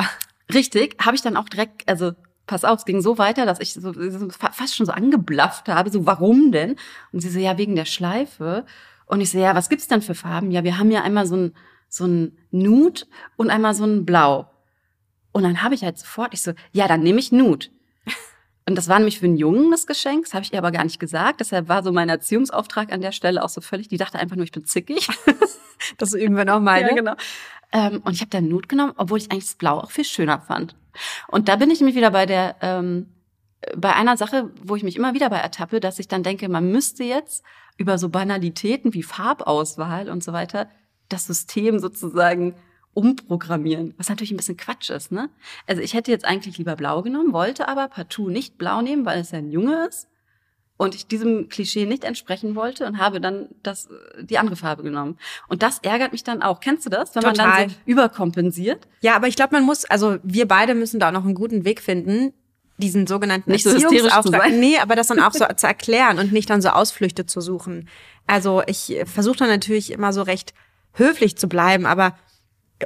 Richtig. 0.53 0.97
Habe 0.99 1.15
ich 1.15 1.21
dann 1.21 1.37
auch 1.37 1.47
direkt, 1.47 1.87
also 1.87 2.11
pass 2.47 2.65
auf, 2.65 2.79
es 2.79 2.85
ging 2.85 3.01
so 3.01 3.17
weiter, 3.17 3.45
dass 3.45 3.61
ich 3.61 3.73
so, 3.73 3.93
so 3.93 4.27
fast 4.29 4.75
schon 4.75 4.85
so 4.85 4.91
angeblafft 4.91 5.69
habe. 5.69 5.89
So, 5.89 6.05
warum 6.05 6.51
denn? 6.51 6.75
Und 7.13 7.21
sie 7.21 7.29
so, 7.29 7.39
ja 7.39 7.57
wegen 7.57 7.77
der 7.77 7.85
Schleife. 7.85 8.65
Und 9.05 9.21
ich 9.21 9.31
so, 9.31 9.37
ja, 9.37 9.55
was 9.55 9.69
gibt's 9.69 9.87
denn 9.87 10.01
für 10.01 10.15
Farben? 10.15 10.51
Ja, 10.51 10.65
wir 10.65 10.77
haben 10.77 10.91
ja 10.91 11.01
einmal 11.01 11.25
so 11.25 11.37
ein 11.37 11.53
so 11.93 12.05
ein 12.05 12.35
Nude 12.49 13.03
und 13.37 13.51
einmal 13.51 13.75
so 13.75 13.85
ein 13.85 14.03
Blau. 14.03 14.49
Und 15.31 15.43
dann 15.43 15.61
habe 15.61 15.75
ich 15.75 15.83
halt 15.83 15.99
sofort, 15.99 16.33
ich 16.33 16.41
so, 16.41 16.53
ja, 16.71 16.87
dann 16.87 17.01
nehme 17.01 17.19
ich 17.19 17.31
Nude. 17.31 17.67
Und 18.67 18.75
das 18.75 18.87
war 18.87 18.97
nämlich 18.97 19.19
für 19.19 19.25
einen 19.25 19.37
Jungen 19.37 19.69
das 19.69 19.85
Geschenk, 19.85 20.23
das 20.23 20.33
habe 20.33 20.43
ich 20.43 20.53
ihr 20.53 20.57
aber 20.57 20.71
gar 20.71 20.83
nicht 20.83 20.99
gesagt. 20.99 21.39
Deshalb 21.39 21.67
war 21.69 21.83
so 21.83 21.91
mein 21.91 22.09
Erziehungsauftrag 22.09 22.91
an 22.91 23.01
der 23.01 23.11
Stelle 23.11 23.43
auch 23.43 23.49
so 23.49 23.61
völlig, 23.61 23.89
die 23.89 23.97
dachte 23.97 24.17
einfach 24.17 24.35
nur, 24.35 24.45
ich 24.45 24.51
bin 24.51 24.65
zickig. 24.65 25.07
das 25.99 26.13
üben 26.13 26.35
wir 26.35 26.45
noch 26.45 26.61
mal. 26.61 26.81
Ja, 26.81 26.95
genau. 26.95 27.13
Ähm, 27.71 28.01
und 28.03 28.13
ich 28.13 28.21
habe 28.21 28.29
dann 28.31 28.47
Nude 28.47 28.67
genommen, 28.67 28.93
obwohl 28.97 29.19
ich 29.19 29.31
eigentlich 29.31 29.45
das 29.45 29.55
Blau 29.55 29.79
auch 29.79 29.91
viel 29.91 30.05
schöner 30.05 30.39
fand. 30.39 30.75
Und 31.27 31.47
da 31.47 31.57
bin 31.57 31.69
ich 31.69 31.79
nämlich 31.79 31.95
wieder 31.95 32.11
bei 32.11 32.25
der, 32.25 32.55
ähm, 32.61 33.07
bei 33.75 33.93
einer 33.93 34.17
Sache, 34.17 34.49
wo 34.63 34.75
ich 34.75 34.83
mich 34.83 34.95
immer 34.95 35.13
wieder 35.13 35.29
bei 35.29 35.37
ertappe, 35.37 35.79
dass 35.79 35.99
ich 35.99 36.07
dann 36.07 36.23
denke, 36.23 36.49
man 36.49 36.71
müsste 36.71 37.03
jetzt 37.03 37.43
über 37.77 37.99
so 37.99 38.09
Banalitäten 38.09 38.95
wie 38.95 39.03
Farbauswahl 39.03 40.09
und 40.09 40.23
so 40.23 40.33
weiter 40.33 40.69
das 41.13 41.25
System 41.25 41.79
sozusagen 41.79 42.55
umprogrammieren, 42.93 43.93
was 43.97 44.09
natürlich 44.09 44.31
ein 44.31 44.37
bisschen 44.37 44.57
Quatsch 44.57 44.89
ist. 44.89 45.11
Ne? 45.11 45.29
Also 45.67 45.81
ich 45.81 45.93
hätte 45.93 46.11
jetzt 46.11 46.25
eigentlich 46.25 46.57
lieber 46.57 46.75
blau 46.75 47.01
genommen, 47.01 47.33
wollte 47.33 47.67
aber 47.67 47.87
partout 47.87 48.29
nicht 48.29 48.57
blau 48.57 48.81
nehmen, 48.81 49.05
weil 49.05 49.19
es 49.19 49.31
ja 49.31 49.39
ein 49.39 49.51
Junge 49.51 49.87
ist 49.87 50.07
und 50.77 50.95
ich 50.95 51.07
diesem 51.07 51.49
Klischee 51.49 51.85
nicht 51.85 52.03
entsprechen 52.03 52.55
wollte 52.55 52.85
und 52.85 52.97
habe 52.97 53.21
dann 53.21 53.47
das 53.63 53.89
die 54.19 54.37
andere 54.37 54.55
Farbe 54.55 54.83
genommen. 54.83 55.17
Und 55.47 55.63
das 55.63 55.79
ärgert 55.79 56.11
mich 56.11 56.23
dann 56.23 56.43
auch. 56.43 56.59
Kennst 56.59 56.85
du 56.85 56.89
das, 56.89 57.15
wenn 57.15 57.23
Total. 57.23 57.47
man 57.47 57.57
dann 57.57 57.69
so 57.69 57.75
überkompensiert? 57.85 58.87
Ja, 59.01 59.15
aber 59.15 59.27
ich 59.27 59.35
glaube, 59.35 59.55
man 59.55 59.63
muss, 59.63 59.85
also 59.85 60.17
wir 60.23 60.47
beide 60.47 60.75
müssen 60.75 60.99
da 60.99 61.09
auch 61.09 61.13
noch 61.13 61.25
einen 61.25 61.35
guten 61.35 61.65
Weg 61.65 61.81
finden, 61.81 62.33
diesen 62.77 63.07
sogenannten 63.07 63.51
nicht 63.51 63.63
so 63.63 63.69
Erziehungsauftrag, 63.69 64.51
nee, 64.51 64.77
aber 64.79 64.95
das 64.95 65.07
dann 65.07 65.19
auch 65.19 65.33
so 65.33 65.45
zu 65.55 65.67
erklären 65.67 66.19
und 66.19 66.33
nicht 66.33 66.49
dann 66.49 66.61
so 66.61 66.69
Ausflüchte 66.69 67.25
zu 67.25 67.39
suchen. 67.39 67.87
Also 68.25 68.63
ich 68.65 68.95
versuche 69.05 69.37
dann 69.37 69.49
natürlich 69.49 69.91
immer 69.91 70.11
so 70.11 70.23
recht 70.23 70.53
höflich 70.93 71.37
zu 71.37 71.47
bleiben, 71.47 71.85
aber 71.85 72.15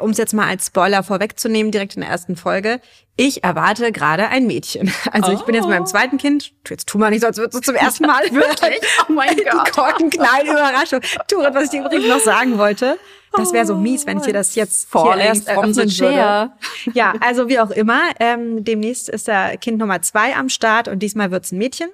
um 0.02 0.12
es 0.12 0.18
jetzt 0.18 0.34
mal 0.34 0.48
als 0.48 0.68
Spoiler 0.68 1.04
vorwegzunehmen, 1.04 1.72
direkt 1.72 1.96
in 1.96 2.02
der 2.02 2.10
ersten 2.10 2.36
Folge, 2.36 2.80
ich 3.16 3.44
erwarte 3.44 3.92
gerade 3.92 4.28
ein 4.28 4.48
Mädchen. 4.48 4.92
Also 5.12 5.32
oh. 5.32 5.36
ich 5.36 5.42
bin 5.42 5.56
jetzt 5.56 5.64
mit 5.64 5.74
meinem 5.74 5.88
zweiten 5.88 6.18
Kind. 6.18 6.52
Jetzt 6.68 6.88
tu 6.88 6.98
mal 6.98 7.10
nicht 7.10 7.22
so, 7.22 7.28
als 7.28 7.38
würdest 7.38 7.56
du 7.56 7.62
zum 7.62 7.76
ersten 7.76 8.06
Mal 8.06 8.24
wirklich. 8.32 8.80
Oh 9.10 9.14
mein 9.14 9.36
Gott. 9.36 9.68
Die 9.68 9.72
Korkenknallen 9.72 10.48
Überraschung. 10.48 11.00
Turet, 11.28 11.54
was 11.56 11.66
ich 11.66 11.70
dir 11.72 11.82
übrigens 11.82 12.08
noch 12.08 12.20
sagen 12.20 12.58
wollte. 12.58 12.98
Das 13.34 13.54
wäre 13.54 13.66
so 13.66 13.76
mies, 13.76 14.06
wenn 14.06 14.18
ich 14.18 14.24
dir 14.24 14.34
das 14.34 14.56
jetzt 14.56 14.90
Falling 14.90 15.20
hier 15.20 15.26
erst 15.26 15.48
eröffnen 15.48 15.76
würde. 15.76 16.52
Ja, 16.94 17.14
also 17.20 17.48
wie 17.48 17.60
auch 17.60 17.72
immer. 17.72 18.02
Ähm, 18.20 18.64
demnächst 18.64 19.10
ist 19.10 19.28
der 19.28 19.58
Kind 19.58 19.78
Nummer 19.78 20.02
zwei 20.02 20.36
am 20.36 20.50
Start 20.50 20.88
und 20.88 21.00
diesmal 21.00 21.32
wird's 21.32 21.52
ein 21.52 21.58
Mädchen. 21.58 21.90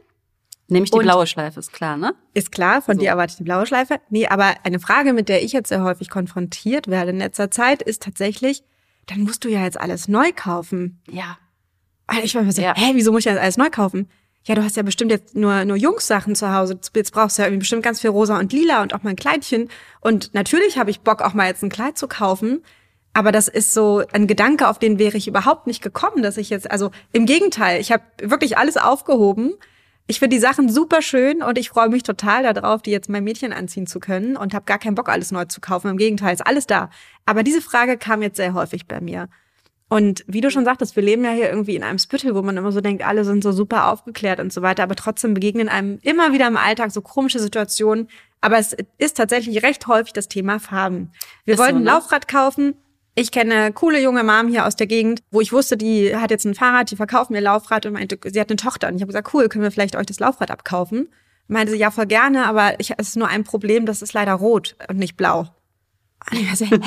Nämlich 0.73 0.91
die 0.91 0.97
und 0.97 1.03
blaue 1.03 1.27
Schleife, 1.27 1.59
ist 1.59 1.71
klar, 1.71 1.97
ne? 1.97 2.15
Ist 2.33 2.51
klar, 2.51 2.81
von 2.81 2.95
so. 2.95 3.01
dir 3.01 3.09
erwarte 3.09 3.31
ich 3.31 3.37
die 3.37 3.43
blaue 3.43 3.65
Schleife. 3.65 3.99
Nee, 4.09 4.27
aber 4.27 4.55
eine 4.63 4.79
Frage, 4.79 5.13
mit 5.13 5.29
der 5.29 5.43
ich 5.43 5.53
jetzt 5.53 5.69
sehr 5.69 5.83
häufig 5.83 6.09
konfrontiert 6.09 6.87
werde 6.87 7.11
in 7.11 7.19
letzter 7.19 7.51
Zeit, 7.51 7.81
ist 7.81 8.01
tatsächlich, 8.01 8.63
dann 9.05 9.21
musst 9.21 9.45
du 9.45 9.49
ja 9.49 9.63
jetzt 9.63 9.79
alles 9.79 10.07
neu 10.07 10.31
kaufen. 10.35 11.01
Ja. 11.09 11.37
Ich 12.23 12.35
war 12.35 12.43
mir 12.43 12.51
so, 12.51 12.61
ja. 12.61 12.73
hä, 12.75 12.91
wieso 12.95 13.11
muss 13.11 13.19
ich 13.19 13.25
jetzt 13.25 13.39
alles 13.39 13.57
neu 13.57 13.69
kaufen? 13.69 14.09
Ja, 14.45 14.55
du 14.55 14.63
hast 14.63 14.75
ja 14.75 14.83
bestimmt 14.83 15.11
jetzt 15.11 15.35
nur, 15.35 15.63
nur 15.63 15.77
Jungs-Sachen 15.77 16.35
zu 16.35 16.53
Hause. 16.53 16.77
Jetzt 16.95 17.13
brauchst 17.13 17.37
du 17.37 17.43
ja 17.43 17.47
irgendwie 17.47 17.59
bestimmt 17.59 17.83
ganz 17.83 18.01
viel 18.01 18.09
rosa 18.09 18.37
und 18.37 18.51
lila 18.51 18.81
und 18.81 18.93
auch 18.93 19.01
mal 19.03 19.11
ein 19.11 19.15
Kleidchen. 19.15 19.69
Und 20.01 20.33
natürlich 20.33 20.77
habe 20.77 20.89
ich 20.89 20.99
Bock, 20.99 21.21
auch 21.21 21.33
mal 21.33 21.47
jetzt 21.47 21.63
ein 21.63 21.69
Kleid 21.69 21.97
zu 21.97 22.07
kaufen. 22.07 22.61
Aber 23.13 23.31
das 23.31 23.47
ist 23.47 23.73
so 23.73 24.03
ein 24.11 24.27
Gedanke, 24.27 24.67
auf 24.67 24.79
den 24.79 24.99
wäre 24.99 25.17
ich 25.17 25.27
überhaupt 25.27 25.67
nicht 25.67 25.81
gekommen, 25.81 26.23
dass 26.23 26.37
ich 26.37 26.49
jetzt, 26.49 26.69
also 26.69 26.91
im 27.13 27.25
Gegenteil, 27.25 27.79
ich 27.79 27.91
habe 27.91 28.03
wirklich 28.21 28.57
alles 28.57 28.75
aufgehoben 28.75 29.53
ich 30.07 30.19
finde 30.19 30.35
die 30.35 30.41
Sachen 30.41 30.69
super 30.69 31.01
schön 31.01 31.41
und 31.41 31.57
ich 31.57 31.69
freue 31.69 31.89
mich 31.89 32.03
total 32.03 32.51
darauf, 32.53 32.81
die 32.81 32.91
jetzt 32.91 33.09
mein 33.09 33.23
Mädchen 33.23 33.53
anziehen 33.53 33.87
zu 33.87 33.99
können 33.99 34.35
und 34.35 34.53
habe 34.53 34.65
gar 34.65 34.79
keinen 34.79 34.95
Bock, 34.95 35.09
alles 35.09 35.31
neu 35.31 35.45
zu 35.45 35.61
kaufen. 35.61 35.89
Im 35.89 35.97
Gegenteil, 35.97 36.33
ist 36.33 36.45
alles 36.45 36.67
da. 36.67 36.89
Aber 37.25 37.43
diese 37.43 37.61
Frage 37.61 37.97
kam 37.97 38.21
jetzt 38.21 38.37
sehr 38.37 38.53
häufig 38.53 38.85
bei 38.85 38.99
mir. 38.99 39.29
Und 39.87 40.25
wie 40.27 40.41
du 40.41 40.49
schon 40.49 40.65
sagtest, 40.65 40.95
wir 40.95 41.03
leben 41.03 41.23
ja 41.23 41.31
hier 41.31 41.49
irgendwie 41.49 41.75
in 41.75 41.83
einem 41.83 41.99
Spittel, 41.99 42.35
wo 42.35 42.41
man 42.41 42.57
immer 42.57 42.71
so 42.71 42.81
denkt, 42.81 43.05
alle 43.05 43.23
sind 43.23 43.43
so 43.43 43.51
super 43.51 43.91
aufgeklärt 43.91 44.39
und 44.39 44.51
so 44.51 44.61
weiter, 44.61 44.83
aber 44.83 44.95
trotzdem 44.95 45.35
begegnen 45.35 45.69
einem 45.69 45.99
immer 46.01 46.33
wieder 46.33 46.47
im 46.47 46.57
Alltag 46.57 46.91
so 46.91 47.01
komische 47.01 47.39
Situationen. 47.39 48.09
Aber 48.41 48.57
es 48.57 48.75
ist 48.97 49.17
tatsächlich 49.17 49.63
recht 49.63 49.87
häufig 49.87 50.11
das 50.11 50.27
Thema 50.27 50.59
Farben. 50.59 51.11
Wir 51.45 51.53
ist 51.53 51.59
wollten 51.59 51.77
so, 51.77 51.79
ne? 51.83 51.91
ein 51.91 51.95
Laufrad 51.95 52.27
kaufen, 52.27 52.75
ich 53.15 53.31
kenne 53.31 53.71
coole 53.73 54.01
junge 54.01 54.23
Mom 54.23 54.47
hier 54.47 54.65
aus 54.65 54.75
der 54.75 54.87
Gegend, 54.87 55.21
wo 55.31 55.41
ich 55.41 55.53
wusste, 55.53 55.77
die 55.77 56.15
hat 56.15 56.31
jetzt 56.31 56.45
ein 56.45 56.55
Fahrrad, 56.55 56.89
die 56.91 56.95
verkauft 56.95 57.29
mir 57.29 57.41
Laufrad 57.41 57.85
und 57.85 57.93
meinte, 57.93 58.17
sie 58.25 58.39
hat 58.39 58.49
eine 58.49 58.57
Tochter. 58.57 58.87
Und 58.87 58.95
ich 58.95 59.01
habe 59.01 59.11
gesagt, 59.11 59.33
cool, 59.33 59.49
können 59.49 59.63
wir 59.63 59.71
vielleicht 59.71 59.95
euch 59.95 60.05
das 60.05 60.19
Laufrad 60.19 60.49
abkaufen? 60.49 61.09
Meinte 61.47 61.73
sie, 61.73 61.79
ja, 61.79 61.91
voll 61.91 62.07
gerne, 62.07 62.45
aber 62.45 62.79
ich, 62.79 62.91
es 62.97 63.09
ist 63.09 63.17
nur 63.17 63.27
ein 63.27 63.43
Problem, 63.43 63.85
das 63.85 64.01
ist 64.01 64.13
leider 64.13 64.33
rot 64.33 64.75
und 64.87 64.97
nicht 64.97 65.17
blau. 65.17 65.49
Und 66.31 66.39
ich 66.39 66.55
so, 66.55 66.65
hä? 66.65 66.77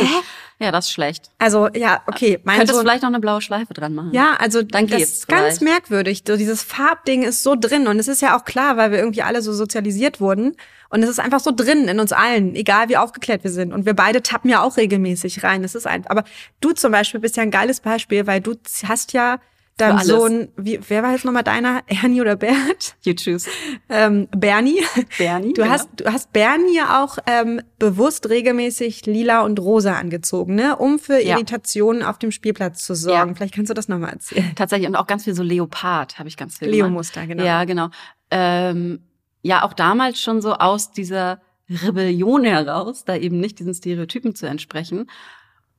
Ja, 0.58 0.72
das 0.72 0.86
ist 0.86 0.92
schlecht. 0.92 1.30
Also, 1.38 1.68
ja, 1.74 2.02
okay. 2.06 2.40
Mein 2.44 2.56
Könntest 2.56 2.76
Sohn, 2.76 2.84
vielleicht 2.84 3.02
noch 3.02 3.10
eine 3.10 3.20
blaue 3.20 3.42
Schleife 3.42 3.74
dran 3.74 3.94
machen. 3.94 4.12
Ja, 4.12 4.36
also 4.38 4.62
Dann 4.62 4.86
das 4.86 5.02
ist 5.02 5.28
ganz 5.28 5.60
merkwürdig. 5.60 6.22
So, 6.26 6.36
dieses 6.36 6.62
Farbding 6.62 7.22
ist 7.22 7.42
so 7.42 7.56
drin. 7.56 7.86
Und 7.86 7.98
es 7.98 8.08
ist 8.08 8.22
ja 8.22 8.36
auch 8.36 8.44
klar, 8.44 8.76
weil 8.76 8.90
wir 8.90 8.98
irgendwie 8.98 9.22
alle 9.22 9.42
so 9.42 9.52
sozialisiert 9.52 10.20
wurden. 10.20 10.56
Und 10.88 11.02
es 11.02 11.10
ist 11.10 11.20
einfach 11.20 11.40
so 11.40 11.52
drin 11.54 11.88
in 11.88 12.00
uns 12.00 12.12
allen, 12.12 12.54
egal 12.54 12.88
wie 12.88 12.96
aufgeklärt 12.96 13.44
wir 13.44 13.50
sind. 13.50 13.72
Und 13.72 13.84
wir 13.84 13.94
beide 13.94 14.22
tappen 14.22 14.48
ja 14.48 14.62
auch 14.62 14.76
regelmäßig 14.76 15.42
rein. 15.42 15.62
Das 15.62 15.74
ist 15.74 15.86
ein, 15.86 16.06
aber 16.06 16.24
du 16.60 16.72
zum 16.72 16.92
Beispiel 16.92 17.20
bist 17.20 17.36
ja 17.36 17.42
ein 17.42 17.50
geiles 17.50 17.80
Beispiel, 17.80 18.26
weil 18.26 18.40
du 18.40 18.54
hast 18.84 19.12
ja 19.12 19.38
deinem 19.76 20.00
Sohn, 20.00 20.48
wie, 20.56 20.80
wer 20.88 21.02
war 21.02 21.12
jetzt 21.12 21.24
nochmal 21.24 21.42
deiner? 21.42 21.82
Ernie 21.86 22.20
oder 22.20 22.36
Bert? 22.36 22.96
You 23.02 23.14
choose. 23.14 23.48
Ähm, 23.88 24.28
Bernie. 24.34 24.82
Bernie. 25.18 25.52
Du 25.52 25.62
genau. 25.62 25.74
hast, 25.74 25.88
du 25.96 26.12
hast 26.12 26.32
Bernie 26.32 26.76
ja 26.76 27.04
auch 27.04 27.18
ähm, 27.26 27.60
bewusst 27.78 28.28
regelmäßig 28.28 29.06
lila 29.06 29.42
und 29.42 29.60
rosa 29.60 29.94
angezogen, 29.94 30.54
ne? 30.54 30.76
Um 30.76 30.98
für 30.98 31.20
ja. 31.20 31.36
Irritationen 31.36 32.02
auf 32.02 32.18
dem 32.18 32.32
Spielplatz 32.32 32.84
zu 32.84 32.94
sorgen. 32.94 33.30
Ja. 33.30 33.34
Vielleicht 33.36 33.54
kannst 33.54 33.70
du 33.70 33.74
das 33.74 33.88
nochmal 33.88 34.14
erzählen. 34.14 34.52
Tatsächlich 34.54 34.88
und 34.88 34.96
auch 34.96 35.06
ganz 35.06 35.24
viel 35.24 35.34
so 35.34 35.42
Leopard 35.42 36.18
habe 36.18 36.28
ich 36.28 36.36
ganz 36.36 36.58
viel. 36.58 36.68
Leo-Muster, 36.68 37.26
genau. 37.26 37.44
Ja, 37.44 37.64
genau. 37.64 37.88
Ähm, 38.30 39.00
ja, 39.42 39.62
auch 39.62 39.74
damals 39.74 40.20
schon 40.20 40.40
so 40.40 40.54
aus 40.54 40.90
dieser 40.90 41.40
Rebellion 41.68 42.44
heraus, 42.44 43.04
da 43.04 43.16
eben 43.16 43.40
nicht 43.40 43.58
diesen 43.58 43.74
Stereotypen 43.74 44.34
zu 44.34 44.46
entsprechen. 44.46 45.08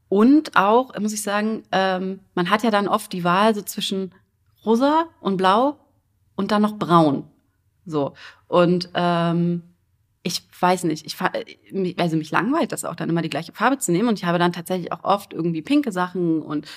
Und 0.10 0.56
auch, 0.56 0.98
muss 1.00 1.14
ich 1.14 1.22
sagen, 1.22 1.64
ähm, 1.72 2.20
man 2.34 2.50
hat 2.50 2.64
ja 2.64 2.72
dann 2.72 2.88
oft 2.88 3.12
die 3.12 3.24
Wahl 3.24 3.54
so 3.54 3.62
zwischen 3.62 4.14
rosa 4.66 5.06
und 5.20 5.38
blau 5.38 5.78
und 6.36 6.52
dann 6.52 6.62
noch 6.62 6.78
braun. 6.78 7.26
So. 7.86 8.14
Und 8.48 8.90
ähm, 8.94 9.64
ich 10.24 10.44
weiß 10.60 10.84
nicht, 10.84 11.06
ich 11.06 11.16
also 12.00 12.18
mich 12.18 12.32
langweilt 12.32 12.72
das 12.72 12.86
auch 12.86 12.96
dann 12.96 13.10
immer 13.10 13.22
die 13.22 13.30
gleiche 13.30 13.54
Farbe 13.54 13.78
zu 13.78 13.92
nehmen 13.92 14.10
und 14.10 14.20
ich 14.20 14.26
habe 14.26 14.40
dann 14.40 14.54
tatsächlich 14.54 14.92
auch 14.92 15.04
oft 15.04 15.34
irgendwie 15.34 15.62
pinke 15.62 15.92
Sachen 15.92 16.42
und 16.42 16.68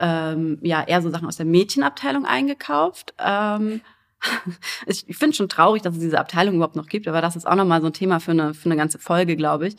ähm, 0.00 0.58
ja 0.62 0.82
eher 0.82 1.02
so 1.02 1.10
Sachen 1.10 1.26
aus 1.26 1.36
der 1.36 1.46
Mädchenabteilung 1.46 2.26
eingekauft. 2.26 3.14
Ähm, 3.18 3.80
ich 4.86 5.04
finde 5.16 5.36
schon 5.36 5.48
traurig, 5.48 5.82
dass 5.82 5.94
es 5.94 6.00
diese 6.00 6.18
Abteilung 6.18 6.56
überhaupt 6.56 6.76
noch 6.76 6.88
gibt, 6.88 7.06
aber 7.06 7.20
das 7.20 7.36
ist 7.36 7.46
auch 7.46 7.54
nochmal 7.54 7.80
so 7.80 7.86
ein 7.86 7.92
Thema 7.92 8.18
für 8.18 8.32
eine 8.32 8.54
für 8.54 8.66
eine 8.66 8.76
ganze 8.76 8.98
Folge, 8.98 9.36
glaube 9.36 9.68
ich. 9.68 9.76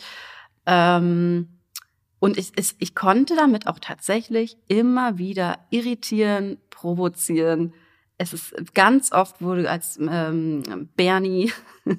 Ähm, 0.65 1.56
und 2.19 2.37
ich, 2.37 2.51
ich, 2.57 2.75
ich 2.79 2.95
konnte 2.95 3.35
damit 3.35 3.67
auch 3.67 3.79
tatsächlich 3.79 4.57
immer 4.67 5.17
wieder 5.17 5.59
irritieren, 5.69 6.57
provozieren. 6.69 7.73
Es 8.17 8.33
ist 8.33 8.73
ganz 8.73 9.11
oft 9.11 9.41
wurde 9.43 9.69
als 9.69 9.99
ähm, 10.01 10.89
Bernie, 10.95 11.51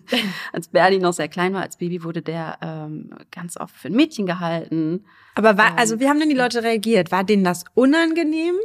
als 0.53 0.69
Bernie 0.69 0.99
noch 0.99 1.13
sehr 1.13 1.29
klein 1.29 1.55
war, 1.55 1.63
als 1.63 1.77
Baby 1.77 2.03
wurde 2.03 2.23
der 2.23 2.59
ähm, 2.61 3.11
ganz 3.31 3.57
oft 3.57 3.77
für 3.77 3.89
ein 3.89 3.95
Mädchen 3.95 4.27
gehalten. 4.27 5.05
Aber 5.37 5.57
war, 5.57 5.69
ähm, 5.69 5.75
also 5.77 6.01
wie 6.01 6.09
haben 6.09 6.19
denn 6.19 6.29
die 6.29 6.35
Leute 6.35 6.65
reagiert? 6.65 7.13
War 7.13 7.23
denen 7.23 7.45
das 7.45 7.65
unangenehm, 7.75 8.57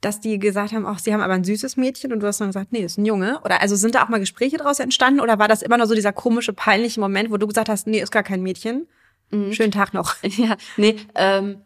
dass 0.00 0.18
die 0.18 0.40
gesagt 0.40 0.72
haben, 0.72 0.84
ach, 0.84 0.98
sie 0.98 1.14
haben 1.14 1.20
aber 1.20 1.34
ein 1.34 1.44
süßes 1.44 1.76
Mädchen 1.76 2.12
und 2.12 2.18
du 2.18 2.26
hast 2.26 2.40
dann 2.40 2.48
gesagt, 2.48 2.72
nee, 2.72 2.80
ist 2.80 2.98
ein 2.98 3.06
Junge? 3.06 3.40
Oder 3.44 3.62
also 3.62 3.76
sind 3.76 3.94
da 3.94 4.04
auch 4.04 4.08
mal 4.08 4.18
Gespräche 4.18 4.56
daraus 4.56 4.80
entstanden 4.80 5.20
oder 5.20 5.38
war 5.38 5.46
das 5.46 5.62
immer 5.62 5.78
nur 5.78 5.86
so 5.86 5.94
dieser 5.94 6.12
komische, 6.12 6.52
peinliche 6.52 6.98
Moment, 6.98 7.30
wo 7.30 7.36
du 7.36 7.46
gesagt 7.46 7.68
hast, 7.68 7.86
nee, 7.86 8.00
ist 8.00 8.10
gar 8.10 8.24
kein 8.24 8.42
Mädchen? 8.42 8.88
Mhm. 9.30 9.52
Schönen 9.52 9.72
Tag 9.72 9.94
noch. 9.94 10.14
Ja, 10.22 10.56
nee, 10.76 10.96
ähm, 11.14 11.62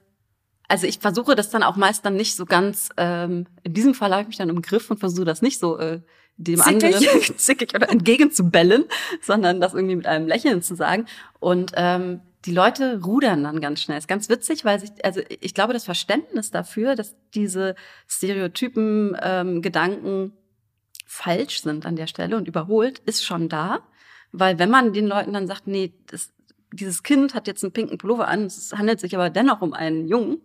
also 0.68 0.86
ich 0.86 0.98
versuche 1.00 1.34
das 1.34 1.50
dann 1.50 1.62
auch 1.62 1.76
meist 1.76 2.04
dann 2.04 2.14
nicht 2.14 2.36
so 2.36 2.46
ganz, 2.46 2.90
ähm, 2.96 3.46
in 3.64 3.74
diesem 3.74 3.94
Fall 3.94 4.12
habe 4.12 4.22
ich 4.22 4.28
mich 4.28 4.36
dann 4.36 4.48
im 4.48 4.62
Griff 4.62 4.90
und 4.90 5.00
versuche 5.00 5.24
das 5.24 5.42
nicht 5.42 5.58
so 5.58 5.78
äh, 5.78 6.00
dem 6.36 6.60
zickig. 6.60 6.94
anderen 6.96 7.38
zickig 7.38 7.74
oder 7.74 7.90
entgegenzubellen, 7.90 8.84
sondern 9.20 9.60
das 9.60 9.74
irgendwie 9.74 9.96
mit 9.96 10.06
einem 10.06 10.28
Lächeln 10.28 10.62
zu 10.62 10.76
sagen. 10.76 11.06
Und 11.40 11.72
ähm, 11.74 12.20
die 12.46 12.52
Leute 12.52 13.02
rudern 13.02 13.44
dann 13.44 13.60
ganz 13.60 13.82
schnell. 13.82 13.98
Ist 13.98 14.08
ganz 14.08 14.28
witzig, 14.28 14.64
weil 14.64 14.80
sich, 14.80 14.90
also 15.04 15.20
ich 15.28 15.54
glaube, 15.54 15.72
das 15.72 15.84
Verständnis 15.84 16.50
dafür, 16.50 16.94
dass 16.94 17.14
diese 17.34 17.74
Stereotypen, 18.08 19.16
ähm, 19.20 19.62
Gedanken 19.62 20.32
falsch 21.04 21.62
sind 21.62 21.84
an 21.84 21.96
der 21.96 22.06
Stelle 22.06 22.36
und 22.36 22.48
überholt, 22.48 23.00
ist 23.00 23.24
schon 23.24 23.48
da. 23.48 23.80
Weil 24.32 24.58
wenn 24.58 24.70
man 24.70 24.92
den 24.92 25.06
Leuten 25.06 25.32
dann 25.32 25.46
sagt, 25.46 25.66
nee, 25.66 25.92
das, 26.06 26.30
dieses 26.72 27.02
Kind 27.02 27.34
hat 27.34 27.46
jetzt 27.46 27.64
einen 27.64 27.72
pinken 27.72 27.98
Pullover 27.98 28.28
an, 28.28 28.44
es 28.44 28.72
handelt 28.76 29.00
sich 29.00 29.14
aber 29.14 29.30
dennoch 29.30 29.60
um 29.60 29.72
einen 29.72 30.08
Jungen, 30.08 30.40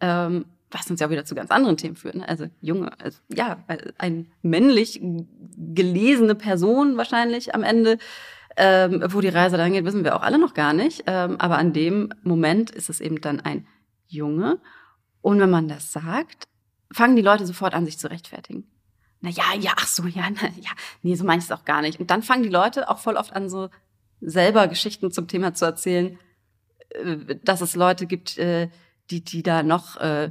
ähm, 0.00 0.46
was 0.70 0.90
uns 0.90 1.00
ja 1.00 1.06
auch 1.06 1.10
wieder 1.10 1.24
zu 1.24 1.34
ganz 1.34 1.50
anderen 1.50 1.76
Themen 1.76 1.96
führt. 1.96 2.14
Ne? 2.14 2.28
Also 2.28 2.46
Junge, 2.60 2.92
also, 3.00 3.18
ja, 3.28 3.64
ein 3.98 4.30
männlich 4.42 5.00
gelesene 5.02 6.34
Person 6.34 6.96
wahrscheinlich 6.96 7.54
am 7.54 7.62
Ende. 7.62 7.98
Ähm, 8.56 9.02
wo 9.06 9.20
die 9.20 9.28
Reise 9.28 9.56
dann 9.56 9.72
geht, 9.72 9.84
wissen 9.84 10.02
wir 10.02 10.16
auch 10.16 10.22
alle 10.22 10.36
noch 10.36 10.54
gar 10.54 10.72
nicht. 10.72 11.04
Ähm, 11.06 11.36
aber 11.40 11.56
an 11.56 11.72
dem 11.72 12.12
Moment 12.24 12.72
ist 12.72 12.90
es 12.90 13.00
eben 13.00 13.20
dann 13.20 13.40
ein 13.40 13.66
Junge. 14.08 14.58
Und 15.22 15.38
wenn 15.38 15.50
man 15.50 15.68
das 15.68 15.92
sagt, 15.92 16.48
fangen 16.92 17.16
die 17.16 17.22
Leute 17.22 17.46
sofort 17.46 17.74
an, 17.74 17.86
sich 17.86 17.98
zu 17.98 18.10
rechtfertigen. 18.10 18.68
Na 19.20 19.30
ja, 19.30 19.54
ja, 19.58 19.72
ach 19.76 19.86
so, 19.86 20.04
ja, 20.06 20.24
na, 20.30 20.48
ja, 20.60 20.70
nee, 21.02 21.14
so 21.14 21.24
meine 21.24 21.38
ich 21.38 21.44
es 21.44 21.52
auch 21.52 21.64
gar 21.64 21.80
nicht. 21.82 22.00
Und 22.00 22.10
dann 22.10 22.22
fangen 22.22 22.42
die 22.42 22.48
Leute 22.48 22.88
auch 22.88 22.98
voll 22.98 23.16
oft 23.16 23.34
an, 23.34 23.48
so 23.48 23.68
selber 24.20 24.68
Geschichten 24.68 25.10
zum 25.10 25.28
Thema 25.28 25.54
zu 25.54 25.64
erzählen, 25.64 26.18
äh, 26.90 27.36
dass 27.42 27.60
es 27.60 27.76
Leute 27.76 28.06
gibt, 28.06 28.38
äh, 28.38 28.68
die, 29.10 29.24
die 29.24 29.42
da 29.42 29.62
noch 29.62 29.96
äh, 29.96 30.30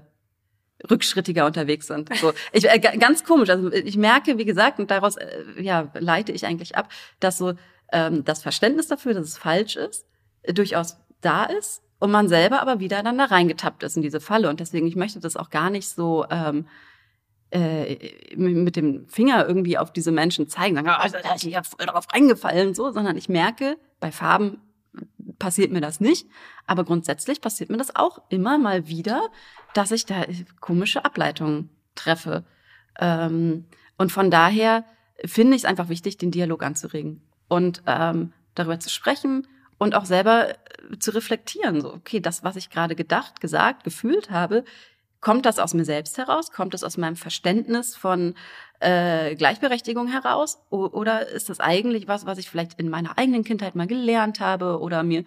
rückschrittiger 0.89 1.45
unterwegs 1.45 1.87
sind. 1.87 2.09
So, 2.17 2.33
ich, 2.53 2.63
ganz 2.99 3.23
komisch. 3.23 3.49
Also 3.49 3.71
ich 3.71 3.97
merke, 3.97 4.37
wie 4.37 4.45
gesagt, 4.45 4.79
und 4.79 4.91
daraus 4.91 5.15
ja 5.59 5.91
leite 5.93 6.31
ich 6.31 6.45
eigentlich 6.45 6.77
ab, 6.77 6.89
dass 7.19 7.37
so 7.37 7.53
ähm, 7.91 8.23
das 8.23 8.41
Verständnis 8.41 8.87
dafür, 8.87 9.13
dass 9.13 9.27
es 9.27 9.37
falsch 9.37 9.75
ist, 9.75 10.05
durchaus 10.47 10.97
da 11.21 11.43
ist 11.43 11.81
und 11.99 12.11
man 12.11 12.29
selber 12.29 12.61
aber 12.61 12.79
wieder 12.79 13.03
dann 13.03 13.17
da 13.17 13.25
reingetappt 13.25 13.83
ist 13.83 13.97
in 13.97 14.01
diese 14.01 14.21
Falle. 14.21 14.49
Und 14.49 14.61
deswegen, 14.61 14.87
ich 14.87 14.95
möchte 14.95 15.19
das 15.19 15.35
auch 15.35 15.49
gar 15.49 15.69
nicht 15.69 15.89
so 15.89 16.25
ähm, 16.29 16.67
äh, 17.51 18.35
mit 18.35 18.75
dem 18.75 19.07
Finger 19.07 19.47
irgendwie 19.47 19.77
auf 19.77 19.91
diese 19.91 20.11
Menschen 20.11 20.47
zeigen, 20.47 20.75
sagen, 20.75 20.89
oh, 20.89 21.19
da 21.23 21.33
ist 21.33 21.67
voll 21.67 21.85
drauf 21.85 22.05
reingefallen, 22.13 22.73
so, 22.73 22.91
sondern 22.91 23.17
ich 23.17 23.29
merke, 23.29 23.77
bei 23.99 24.11
Farben 24.11 24.61
passiert 25.39 25.71
mir 25.71 25.81
das 25.81 25.99
nicht. 25.99 26.27
Aber 26.67 26.83
grundsätzlich 26.83 27.41
passiert 27.41 27.69
mir 27.69 27.77
das 27.77 27.95
auch 27.95 28.21
immer 28.29 28.57
mal 28.57 28.87
wieder, 28.87 29.29
dass 29.73 29.91
ich 29.91 30.05
da 30.05 30.25
komische 30.59 31.05
Ableitungen 31.05 31.69
treffe. 31.95 32.43
Ähm, 32.99 33.65
und 33.97 34.11
von 34.11 34.29
daher 34.29 34.85
finde 35.25 35.55
ich 35.55 35.63
es 35.63 35.65
einfach 35.65 35.89
wichtig, 35.89 36.17
den 36.17 36.31
Dialog 36.31 36.63
anzuregen 36.63 37.21
und 37.47 37.81
ähm, 37.87 38.33
darüber 38.55 38.79
zu 38.79 38.89
sprechen 38.89 39.47
und 39.77 39.95
auch 39.95 40.05
selber 40.05 40.49
äh, 40.49 40.99
zu 40.99 41.11
reflektieren. 41.11 41.81
So, 41.81 41.93
okay, 41.93 42.19
das, 42.19 42.43
was 42.43 42.55
ich 42.55 42.69
gerade 42.69 42.95
gedacht, 42.95 43.41
gesagt, 43.41 43.83
gefühlt 43.83 44.29
habe, 44.29 44.63
kommt 45.21 45.45
das 45.45 45.59
aus 45.59 45.73
mir 45.73 45.85
selbst 45.85 46.17
heraus? 46.17 46.51
Kommt 46.51 46.73
es 46.73 46.83
aus 46.83 46.97
meinem 46.97 47.15
Verständnis 47.15 47.95
von 47.95 48.35
äh, 48.79 49.35
Gleichberechtigung 49.35 50.07
heraus? 50.07 50.59
O 50.69 50.85
oder 50.87 51.27
ist 51.27 51.49
das 51.49 51.59
eigentlich 51.59 52.07
was, 52.07 52.25
was 52.25 52.37
ich 52.37 52.49
vielleicht 52.49 52.79
in 52.79 52.89
meiner 52.89 53.17
eigenen 53.17 53.43
Kindheit 53.43 53.75
mal 53.75 53.87
gelernt 53.87 54.39
habe 54.39 54.79
oder 54.79 55.03
mir 55.03 55.25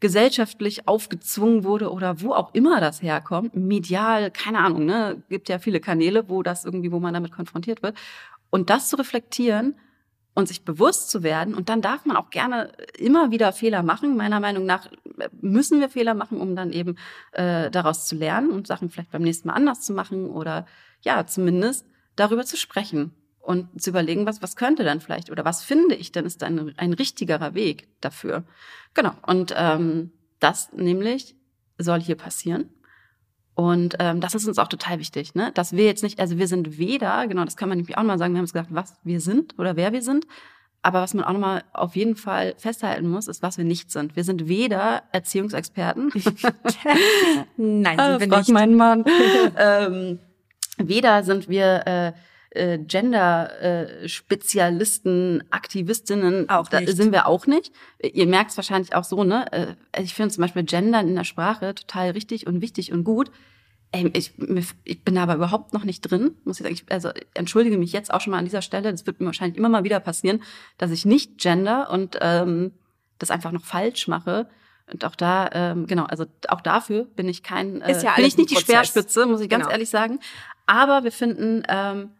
gesellschaftlich 0.00 0.88
aufgezwungen 0.88 1.62
wurde 1.64 1.92
oder 1.92 2.22
wo 2.22 2.32
auch 2.32 2.54
immer 2.54 2.80
das 2.80 3.02
herkommt, 3.02 3.54
medial, 3.54 4.30
keine 4.30 4.58
Ahnung, 4.58 4.86
ne, 4.86 5.22
gibt 5.28 5.50
ja 5.50 5.58
viele 5.58 5.78
Kanäle, 5.78 6.28
wo 6.28 6.42
das 6.42 6.64
irgendwie, 6.64 6.90
wo 6.90 7.00
man 7.00 7.12
damit 7.12 7.32
konfrontiert 7.32 7.82
wird. 7.82 7.96
Und 8.48 8.70
das 8.70 8.88
zu 8.88 8.96
reflektieren 8.96 9.74
und 10.34 10.48
sich 10.48 10.64
bewusst 10.64 11.10
zu 11.10 11.22
werden. 11.22 11.54
Und 11.54 11.68
dann 11.68 11.82
darf 11.82 12.06
man 12.06 12.16
auch 12.16 12.30
gerne 12.30 12.72
immer 12.98 13.30
wieder 13.30 13.52
Fehler 13.52 13.82
machen. 13.82 14.16
Meiner 14.16 14.40
Meinung 14.40 14.64
nach 14.64 14.88
müssen 15.40 15.80
wir 15.80 15.88
Fehler 15.88 16.14
machen, 16.14 16.40
um 16.40 16.54
dann 16.56 16.72
eben 16.72 16.96
äh, 17.32 17.70
daraus 17.70 18.06
zu 18.06 18.16
lernen 18.16 18.50
und 18.50 18.66
Sachen 18.66 18.90
vielleicht 18.90 19.10
beim 19.10 19.22
nächsten 19.22 19.48
Mal 19.48 19.54
anders 19.54 19.80
zu 19.80 19.92
machen 19.92 20.30
oder 20.30 20.66
ja, 21.02 21.26
zumindest 21.26 21.86
darüber 22.16 22.44
zu 22.44 22.56
sprechen 22.56 23.12
und 23.40 23.82
zu 23.82 23.90
überlegen, 23.90 24.26
was, 24.26 24.42
was 24.42 24.56
könnte 24.56 24.84
dann 24.84 25.00
vielleicht 25.00 25.30
oder 25.30 25.44
was 25.44 25.62
finde 25.62 25.94
ich 25.94 26.12
denn 26.12 26.26
ist 26.26 26.42
ein, 26.42 26.74
ein 26.76 26.92
richtigerer 26.92 27.54
Weg 27.54 27.88
dafür. 28.00 28.44
Genau. 28.94 29.12
Und 29.26 29.54
ähm, 29.56 30.12
das 30.38 30.72
nämlich 30.72 31.36
soll 31.78 32.00
hier 32.00 32.16
passieren. 32.16 32.70
Und 33.54 33.96
ähm, 33.98 34.20
das 34.20 34.34
ist 34.34 34.46
uns 34.46 34.58
auch 34.58 34.68
total 34.68 34.98
wichtig, 34.98 35.34
ne? 35.34 35.50
Dass 35.54 35.72
wir 35.72 35.84
jetzt 35.84 36.02
nicht, 36.02 36.20
also 36.20 36.38
wir 36.38 36.46
sind 36.46 36.78
weder, 36.78 37.26
genau, 37.26 37.44
das 37.44 37.56
kann 37.56 37.68
man 37.68 37.78
nämlich 37.78 37.98
auch 37.98 38.02
mal 38.02 38.18
sagen, 38.18 38.32
wir 38.32 38.38
haben 38.38 38.44
es 38.44 38.52
gesagt, 38.52 38.70
was 38.72 38.98
wir 39.04 39.20
sind 39.20 39.58
oder 39.58 39.76
wer 39.76 39.92
wir 39.92 40.02
sind. 40.02 40.26
Aber 40.82 41.02
was 41.02 41.12
man 41.12 41.24
auch 41.24 41.32
nochmal 41.32 41.62
auf 41.74 41.94
jeden 41.94 42.16
Fall 42.16 42.54
festhalten 42.56 43.06
muss, 43.08 43.28
ist, 43.28 43.42
was 43.42 43.58
wir 43.58 43.66
nicht 43.66 43.90
sind. 43.90 44.16
Wir 44.16 44.24
sind 44.24 44.48
weder 44.48 45.02
Erziehungsexperten. 45.12 46.10
Nein, 47.56 47.98
sind 48.18 48.30
wir 48.30 48.38
nicht. 48.38 48.48
mein 48.48 48.74
Mann. 48.76 49.04
ähm, 49.58 50.20
weder 50.78 51.22
sind 51.22 51.50
wir 51.50 51.86
äh, 51.86 52.12
äh, 52.50 52.78
Gender-Spezialisten, 52.78 55.42
Aktivistinnen, 55.50 56.48
auch 56.48 56.70
nicht. 56.70 56.88
da 56.88 56.92
sind 56.92 57.10
wir 57.12 57.26
auch 57.26 57.46
nicht. 57.46 57.72
Ihr 58.02 58.26
merkt 58.26 58.50
es 58.50 58.56
wahrscheinlich 58.56 58.94
auch 58.94 59.04
so, 59.04 59.22
ne? 59.24 59.52
Äh, 59.52 59.74
ich 60.02 60.14
finde 60.14 60.34
zum 60.34 60.40
Beispiel 60.42 60.64
Gendern 60.64 61.08
in 61.08 61.14
der 61.14 61.24
Sprache 61.24 61.74
total 61.74 62.10
richtig 62.10 62.46
und 62.46 62.60
wichtig 62.60 62.92
und 62.92 63.04
gut. 63.04 63.30
Ähm, 63.92 64.10
ich, 64.14 64.32
ich 64.84 65.04
bin 65.04 65.18
aber 65.18 65.34
überhaupt 65.34 65.74
noch 65.74 65.84
nicht 65.84 66.02
drin, 66.02 66.36
muss 66.44 66.60
ich 66.60 66.64
sagen. 66.64 66.74
Ich, 66.74 66.84
also 66.90 67.10
entschuldige 67.34 67.78
mich 67.78 67.92
jetzt 67.92 68.12
auch 68.12 68.20
schon 68.20 68.32
mal 68.32 68.38
an 68.38 68.44
dieser 68.44 68.62
Stelle. 68.62 68.90
Das 68.90 69.06
wird 69.06 69.20
mir 69.20 69.26
wahrscheinlich 69.26 69.56
immer 69.56 69.68
mal 69.68 69.84
wieder 69.84 70.00
passieren, 70.00 70.42
dass 70.78 70.90
ich 70.90 71.04
nicht 71.04 71.38
gender 71.38 71.90
und 71.90 72.18
ähm, 72.20 72.72
das 73.18 73.30
einfach 73.30 73.52
noch 73.52 73.64
falsch 73.64 74.08
mache. 74.08 74.48
Und 74.92 75.04
auch 75.04 75.14
da, 75.14 75.48
ähm, 75.52 75.86
genau, 75.86 76.02
also 76.04 76.26
auch 76.48 76.62
dafür 76.62 77.04
bin 77.04 77.28
ich 77.28 77.44
kein, 77.44 77.80
äh, 77.80 78.02
ja 78.02 78.16
bin 78.16 78.24
ich 78.24 78.36
nicht 78.36 78.50
die 78.50 78.56
Speerspitze, 78.56 79.24
muss 79.26 79.40
ich 79.40 79.48
ganz 79.48 79.62
genau. 79.62 79.72
ehrlich 79.72 79.88
sagen. 79.88 80.18
Aber 80.66 81.04
wir 81.04 81.12
finden, 81.12 81.62
ähm, 81.68 82.10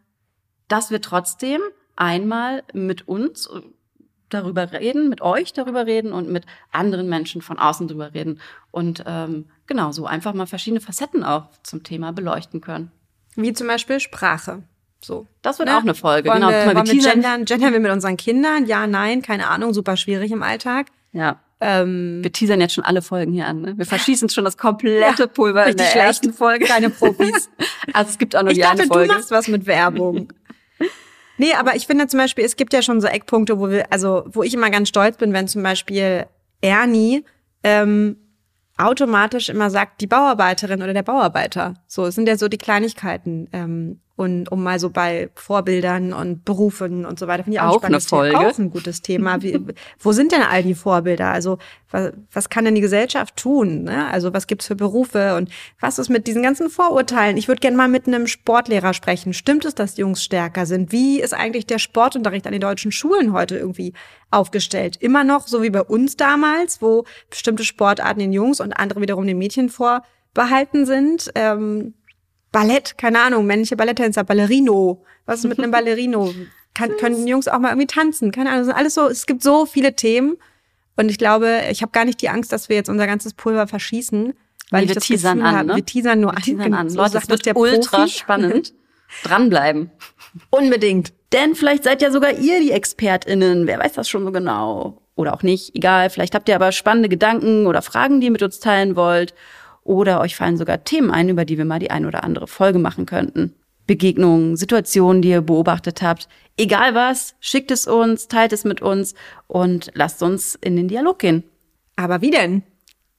dass 0.70 0.90
wir 0.90 1.00
trotzdem 1.00 1.60
einmal 1.96 2.62
mit 2.72 3.06
uns 3.08 3.48
darüber 4.30 4.72
reden, 4.72 5.08
mit 5.08 5.20
euch 5.20 5.52
darüber 5.52 5.86
reden 5.86 6.12
und 6.12 6.28
mit 6.30 6.46
anderen 6.70 7.08
Menschen 7.08 7.42
von 7.42 7.58
außen 7.58 7.88
darüber 7.88 8.14
reden 8.14 8.40
und 8.70 9.02
ähm, 9.06 9.46
genau 9.66 9.92
so 9.92 10.06
einfach 10.06 10.32
mal 10.32 10.46
verschiedene 10.46 10.80
Facetten 10.80 11.24
auch 11.24 11.48
zum 11.62 11.82
Thema 11.82 12.12
beleuchten 12.12 12.60
können. 12.60 12.92
Wie 13.36 13.52
zum 13.52 13.66
Beispiel 13.66 14.00
Sprache. 14.00 14.62
So. 15.02 15.26
Das 15.42 15.58
wird 15.58 15.68
ne? 15.68 15.76
auch 15.76 15.82
eine 15.82 15.94
Folge. 15.94 16.28
Wollen 16.28 16.40
genau. 16.40 16.50
Wir, 16.50 16.66
wollen 16.66 16.86
wir 16.86 17.12
gendern, 17.12 17.44
gendern 17.44 17.72
wir 17.72 17.80
mit 17.80 17.90
unseren 17.90 18.16
Kindern? 18.16 18.66
Ja, 18.66 18.86
nein, 18.86 19.22
keine 19.22 19.48
Ahnung, 19.48 19.72
super 19.72 19.96
schwierig 19.96 20.30
im 20.30 20.42
Alltag. 20.42 20.86
Ja. 21.12 21.40
Ähm, 21.62 22.20
wir 22.22 22.32
teasern 22.32 22.60
jetzt 22.60 22.72
schon 22.72 22.84
alle 22.84 23.02
Folgen 23.02 23.32
hier 23.32 23.46
an. 23.46 23.60
Ne? 23.60 23.76
Wir 23.76 23.84
verschießen 23.84 24.30
schon 24.30 24.44
das 24.44 24.56
komplette 24.56 25.22
ja, 25.22 25.26
Pulver 25.26 25.66
in 25.66 25.76
der 25.76 25.94
ersten 25.94 26.32
Folge. 26.32 26.64
Keine 26.64 26.88
Profis. 26.88 27.50
also 27.92 28.10
es 28.10 28.18
gibt 28.18 28.34
auch 28.34 28.42
nur 28.42 28.52
ich 28.52 28.56
die 28.56 28.62
dachte, 28.62 28.82
eine 28.82 28.88
Folge. 28.88 29.08
Du 29.08 29.14
machst 29.14 29.30
was 29.30 29.48
mit 29.48 29.66
Werbung. 29.66 30.32
Nee, 31.40 31.54
aber 31.54 31.74
ich 31.74 31.86
finde 31.86 32.06
zum 32.06 32.18
Beispiel, 32.18 32.44
es 32.44 32.54
gibt 32.54 32.74
ja 32.74 32.82
schon 32.82 33.00
so 33.00 33.06
Eckpunkte, 33.06 33.58
wo 33.58 33.70
wir, 33.70 33.90
also 33.90 34.24
wo 34.26 34.42
ich 34.42 34.52
immer 34.52 34.68
ganz 34.68 34.90
stolz 34.90 35.16
bin, 35.16 35.32
wenn 35.32 35.48
zum 35.48 35.62
Beispiel 35.62 36.26
Ernie 36.60 37.24
ähm, 37.64 38.18
automatisch 38.76 39.48
immer 39.48 39.70
sagt, 39.70 40.02
die 40.02 40.06
Bauarbeiterin 40.06 40.82
oder 40.82 40.92
der 40.92 41.02
Bauarbeiter. 41.02 41.82
So, 41.86 42.04
es 42.04 42.14
sind 42.14 42.28
ja 42.28 42.36
so 42.36 42.48
die 42.48 42.58
Kleinigkeiten. 42.58 43.48
Ähm, 43.54 44.00
und 44.20 44.52
um 44.52 44.62
mal 44.62 44.78
so 44.78 44.90
bei 44.90 45.30
Vorbildern 45.34 46.12
und 46.12 46.44
Berufen 46.44 47.06
und 47.06 47.18
so 47.18 47.26
weiter, 47.26 47.44
finde 47.44 47.56
ich 47.56 47.60
auch, 47.62 47.76
auch 47.76 47.82
ein 47.82 47.94
eine 47.94 48.00
Folge. 48.00 48.36
Thema, 48.36 48.50
auch 48.50 48.58
ein 48.58 48.70
gutes 48.70 49.00
Thema. 49.00 49.42
Wie, 49.42 49.58
wo 49.98 50.12
sind 50.12 50.32
denn 50.32 50.42
all 50.42 50.62
die 50.62 50.74
Vorbilder? 50.74 51.32
Also 51.32 51.56
was, 51.90 52.12
was 52.30 52.50
kann 52.50 52.66
denn 52.66 52.74
die 52.74 52.82
Gesellschaft 52.82 53.36
tun? 53.36 53.84
Ne? 53.84 54.06
Also 54.08 54.34
was 54.34 54.46
gibt's 54.46 54.66
für 54.66 54.76
Berufe 54.76 55.36
und 55.36 55.50
was 55.80 55.98
ist 55.98 56.10
mit 56.10 56.26
diesen 56.26 56.42
ganzen 56.42 56.68
Vorurteilen? 56.68 57.38
Ich 57.38 57.48
würde 57.48 57.60
gerne 57.60 57.78
mal 57.78 57.88
mit 57.88 58.06
einem 58.06 58.26
Sportlehrer 58.26 58.92
sprechen. 58.92 59.32
Stimmt 59.32 59.64
es, 59.64 59.74
dass 59.74 59.96
Jungs 59.96 60.22
stärker 60.22 60.66
sind? 60.66 60.92
Wie 60.92 61.20
ist 61.20 61.32
eigentlich 61.32 61.66
der 61.66 61.78
Sportunterricht 61.78 62.46
an 62.46 62.52
den 62.52 62.60
deutschen 62.60 62.92
Schulen 62.92 63.32
heute 63.32 63.56
irgendwie 63.56 63.94
aufgestellt? 64.30 64.98
Immer 65.00 65.24
noch 65.24 65.46
so 65.46 65.62
wie 65.62 65.70
bei 65.70 65.82
uns 65.82 66.18
damals, 66.18 66.82
wo 66.82 67.04
bestimmte 67.30 67.64
Sportarten 67.64 68.20
den 68.20 68.32
Jungs 68.32 68.60
und 68.60 68.74
andere 68.74 69.00
wiederum 69.00 69.26
den 69.26 69.38
Mädchen 69.38 69.70
vorbehalten 69.70 70.84
sind. 70.84 71.30
Ähm, 71.34 71.94
Ballett, 72.52 72.98
keine 72.98 73.20
Ahnung, 73.20 73.46
männliche 73.46 73.76
Balletttänzer, 73.76 74.24
Ballerino. 74.24 75.04
Was 75.26 75.40
ist 75.40 75.48
mit 75.48 75.58
einem 75.58 75.70
Ballerino? 75.70 76.34
Kann, 76.74 76.96
können 76.96 77.26
Jungs 77.26 77.48
auch 77.48 77.58
mal 77.58 77.70
irgendwie 77.70 77.86
tanzen? 77.86 78.32
Keine 78.32 78.50
Ahnung, 78.50 78.60
das 78.60 78.66
sind 78.68 78.76
alles 78.76 78.94
so, 78.94 79.08
es 79.08 79.26
gibt 79.26 79.42
so 79.42 79.66
viele 79.66 79.94
Themen. 79.94 80.36
Und 80.96 81.10
ich 81.10 81.18
glaube, 81.18 81.62
ich 81.70 81.82
habe 81.82 81.92
gar 81.92 82.04
nicht 82.04 82.20
die 82.20 82.28
Angst, 82.28 82.52
dass 82.52 82.68
wir 82.68 82.76
jetzt 82.76 82.90
unser 82.90 83.06
ganzes 83.06 83.34
Pulver 83.34 83.66
verschießen, 83.66 84.34
weil 84.70 84.84
nee, 84.84 84.88
ich 84.88 84.94
das 84.94 85.04
teasern 85.04 85.38
Gefühl 85.38 85.48
an, 85.48 85.56
habe, 85.56 85.68
ne? 85.68 85.76
wir 85.76 85.86
teasern 85.86 86.20
nur 86.20 86.32
wir 86.32 86.42
teasern 86.42 86.74
an. 86.74 86.90
So 86.90 86.98
Leute, 86.98 87.12
das 87.12 87.28
wird 87.28 87.56
ultra 87.56 87.98
Profi. 87.98 88.10
spannend. 88.18 88.74
Dranbleiben. 89.24 89.90
Unbedingt. 90.50 91.12
Denn 91.32 91.54
vielleicht 91.54 91.84
seid 91.84 92.02
ja 92.02 92.10
sogar 92.10 92.32
ihr 92.38 92.60
die 92.60 92.72
ExpertInnen. 92.72 93.66
Wer 93.66 93.78
weiß 93.78 93.94
das 93.94 94.08
schon 94.08 94.24
so 94.24 94.32
genau? 94.32 95.00
Oder 95.16 95.34
auch 95.34 95.42
nicht. 95.42 95.74
Egal. 95.74 96.10
Vielleicht 96.10 96.34
habt 96.34 96.48
ihr 96.48 96.54
aber 96.54 96.72
spannende 96.72 97.08
Gedanken 97.08 97.66
oder 97.66 97.82
Fragen, 97.82 98.20
die 98.20 98.26
ihr 98.26 98.32
mit 98.32 98.42
uns 98.42 98.60
teilen 98.60 98.96
wollt. 98.96 99.34
Oder 99.90 100.20
euch 100.20 100.36
fallen 100.36 100.56
sogar 100.56 100.84
Themen 100.84 101.10
ein, 101.10 101.28
über 101.28 101.44
die 101.44 101.58
wir 101.58 101.64
mal 101.64 101.80
die 101.80 101.90
ein 101.90 102.06
oder 102.06 102.22
andere 102.22 102.46
Folge 102.46 102.78
machen 102.78 103.06
könnten. 103.06 103.56
Begegnungen, 103.88 104.56
Situationen, 104.56 105.20
die 105.20 105.30
ihr 105.30 105.40
beobachtet 105.40 106.00
habt. 106.00 106.28
Egal 106.56 106.94
was, 106.94 107.34
schickt 107.40 107.72
es 107.72 107.88
uns, 107.88 108.28
teilt 108.28 108.52
es 108.52 108.62
mit 108.62 108.82
uns 108.82 109.16
und 109.48 109.90
lasst 109.94 110.22
uns 110.22 110.54
in 110.54 110.76
den 110.76 110.86
Dialog 110.86 111.18
gehen. 111.18 111.42
Aber 111.96 112.20
wie 112.20 112.30
denn? 112.30 112.62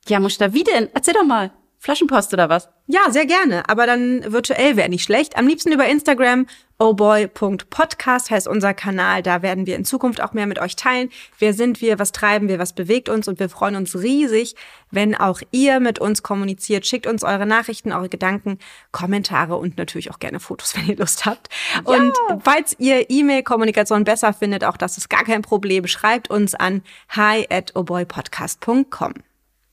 Ja, 0.08 0.22
Muster, 0.22 0.54
wie 0.54 0.64
denn? 0.64 0.88
Erzähl 0.94 1.14
doch 1.14 1.26
mal. 1.26 1.52
Flaschenpost 1.82 2.32
oder 2.32 2.48
was? 2.48 2.70
Ja, 2.86 3.10
sehr 3.10 3.26
gerne. 3.26 3.68
Aber 3.68 3.88
dann 3.88 4.32
virtuell 4.32 4.78
wäre 4.78 4.88
nicht 4.88 5.04
schlecht. 5.04 5.36
Am 5.36 5.48
liebsten 5.48 5.72
über 5.72 5.88
Instagram. 5.88 6.46
ohboy.podcast 6.78 8.30
heißt 8.30 8.48
unser 8.48 8.76
Kanal. 8.76 9.24
Da 9.24 9.42
werden 9.42 9.66
wir 9.66 9.76
in 9.76 9.84
Zukunft 9.84 10.22
auch 10.22 10.34
mehr 10.34 10.46
mit 10.46 10.60
euch 10.60 10.76
teilen. 10.76 11.10
Wer 11.40 11.56
sind 11.56 11.82
wir? 11.82 11.98
Was 11.98 12.12
treiben 12.12 12.50
wir? 12.50 12.60
Was 12.60 12.74
bewegt 12.74 13.10
uns? 13.10 13.28
Und 13.28 13.40
wir 13.40 13.50
freuen 13.50 13.76
uns 13.76 13.96
riesig, 13.96 14.56
wenn 14.92 15.16
auch 15.16 15.42
ihr 15.50 15.80
mit 15.80 15.98
uns 15.98 16.22
kommuniziert. 16.22 16.86
Schickt 16.86 17.08
uns 17.08 17.24
eure 17.24 17.48
Nachrichten, 17.48 17.92
eure 17.92 18.10
Gedanken, 18.10 18.60
Kommentare 18.92 19.56
und 19.56 19.80
natürlich 19.80 20.12
auch 20.12 20.20
gerne 20.20 20.40
Fotos, 20.40 20.76
wenn 20.78 20.88
ihr 20.88 20.98
Lust 20.98 21.26
habt. 21.26 21.50
Ja. 21.74 21.82
Und 21.82 22.14
falls 22.44 22.76
ihr 22.78 23.10
E-Mail-Kommunikation 23.10 24.04
besser 24.04 24.34
findet, 24.34 24.64
auch 24.66 24.78
das 24.78 25.00
ist 25.00 25.10
gar 25.10 25.24
kein 25.24 25.42
Problem, 25.42 25.88
schreibt 25.88 26.30
uns 26.30 26.54
an 26.54 26.84
hi 27.10 27.48
at 27.50 27.76
ohboypodcast.com. 27.76 29.16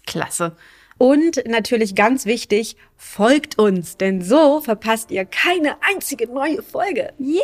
Klasse. 0.06 0.56
Und 0.98 1.44
natürlich 1.46 1.94
ganz 1.94 2.26
wichtig, 2.26 2.76
folgt 2.96 3.56
uns, 3.58 3.96
denn 3.96 4.20
so 4.20 4.60
verpasst 4.60 5.12
ihr 5.12 5.24
keine 5.24 5.76
einzige 5.80 6.26
neue 6.28 6.62
Folge. 6.62 7.12
Yay! 7.18 7.38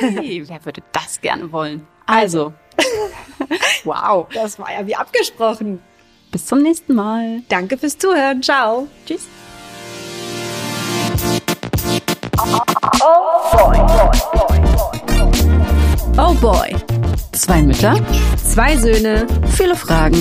Wer 0.48 0.64
würde 0.64 0.82
das 0.92 1.20
gerne 1.20 1.50
wollen? 1.50 1.86
Also. 2.06 2.54
wow. 3.84 4.28
Das 4.32 4.58
war 4.60 4.72
ja 4.72 4.86
wie 4.86 4.94
abgesprochen. 4.94 5.80
Bis 6.30 6.46
zum 6.46 6.62
nächsten 6.62 6.94
Mal. 6.94 7.42
Danke 7.48 7.76
fürs 7.76 7.98
Zuhören. 7.98 8.42
Ciao. 8.42 8.86
Tschüss. 9.06 9.26
Oh 16.20 16.34
boy. 16.34 16.74
Zwei 17.30 17.62
Mütter, 17.62 17.94
zwei 18.42 18.76
Söhne, 18.76 19.24
viele 19.56 19.76
Fragen. 19.76 20.16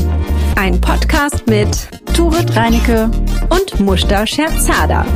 Ein 0.55 0.79
Podcast 0.79 1.47
mit 1.47 1.69
Turit 2.13 2.55
Reinecke 2.55 3.09
und 3.49 3.79
Mushta 3.79 4.27
Scherzada. 4.27 5.07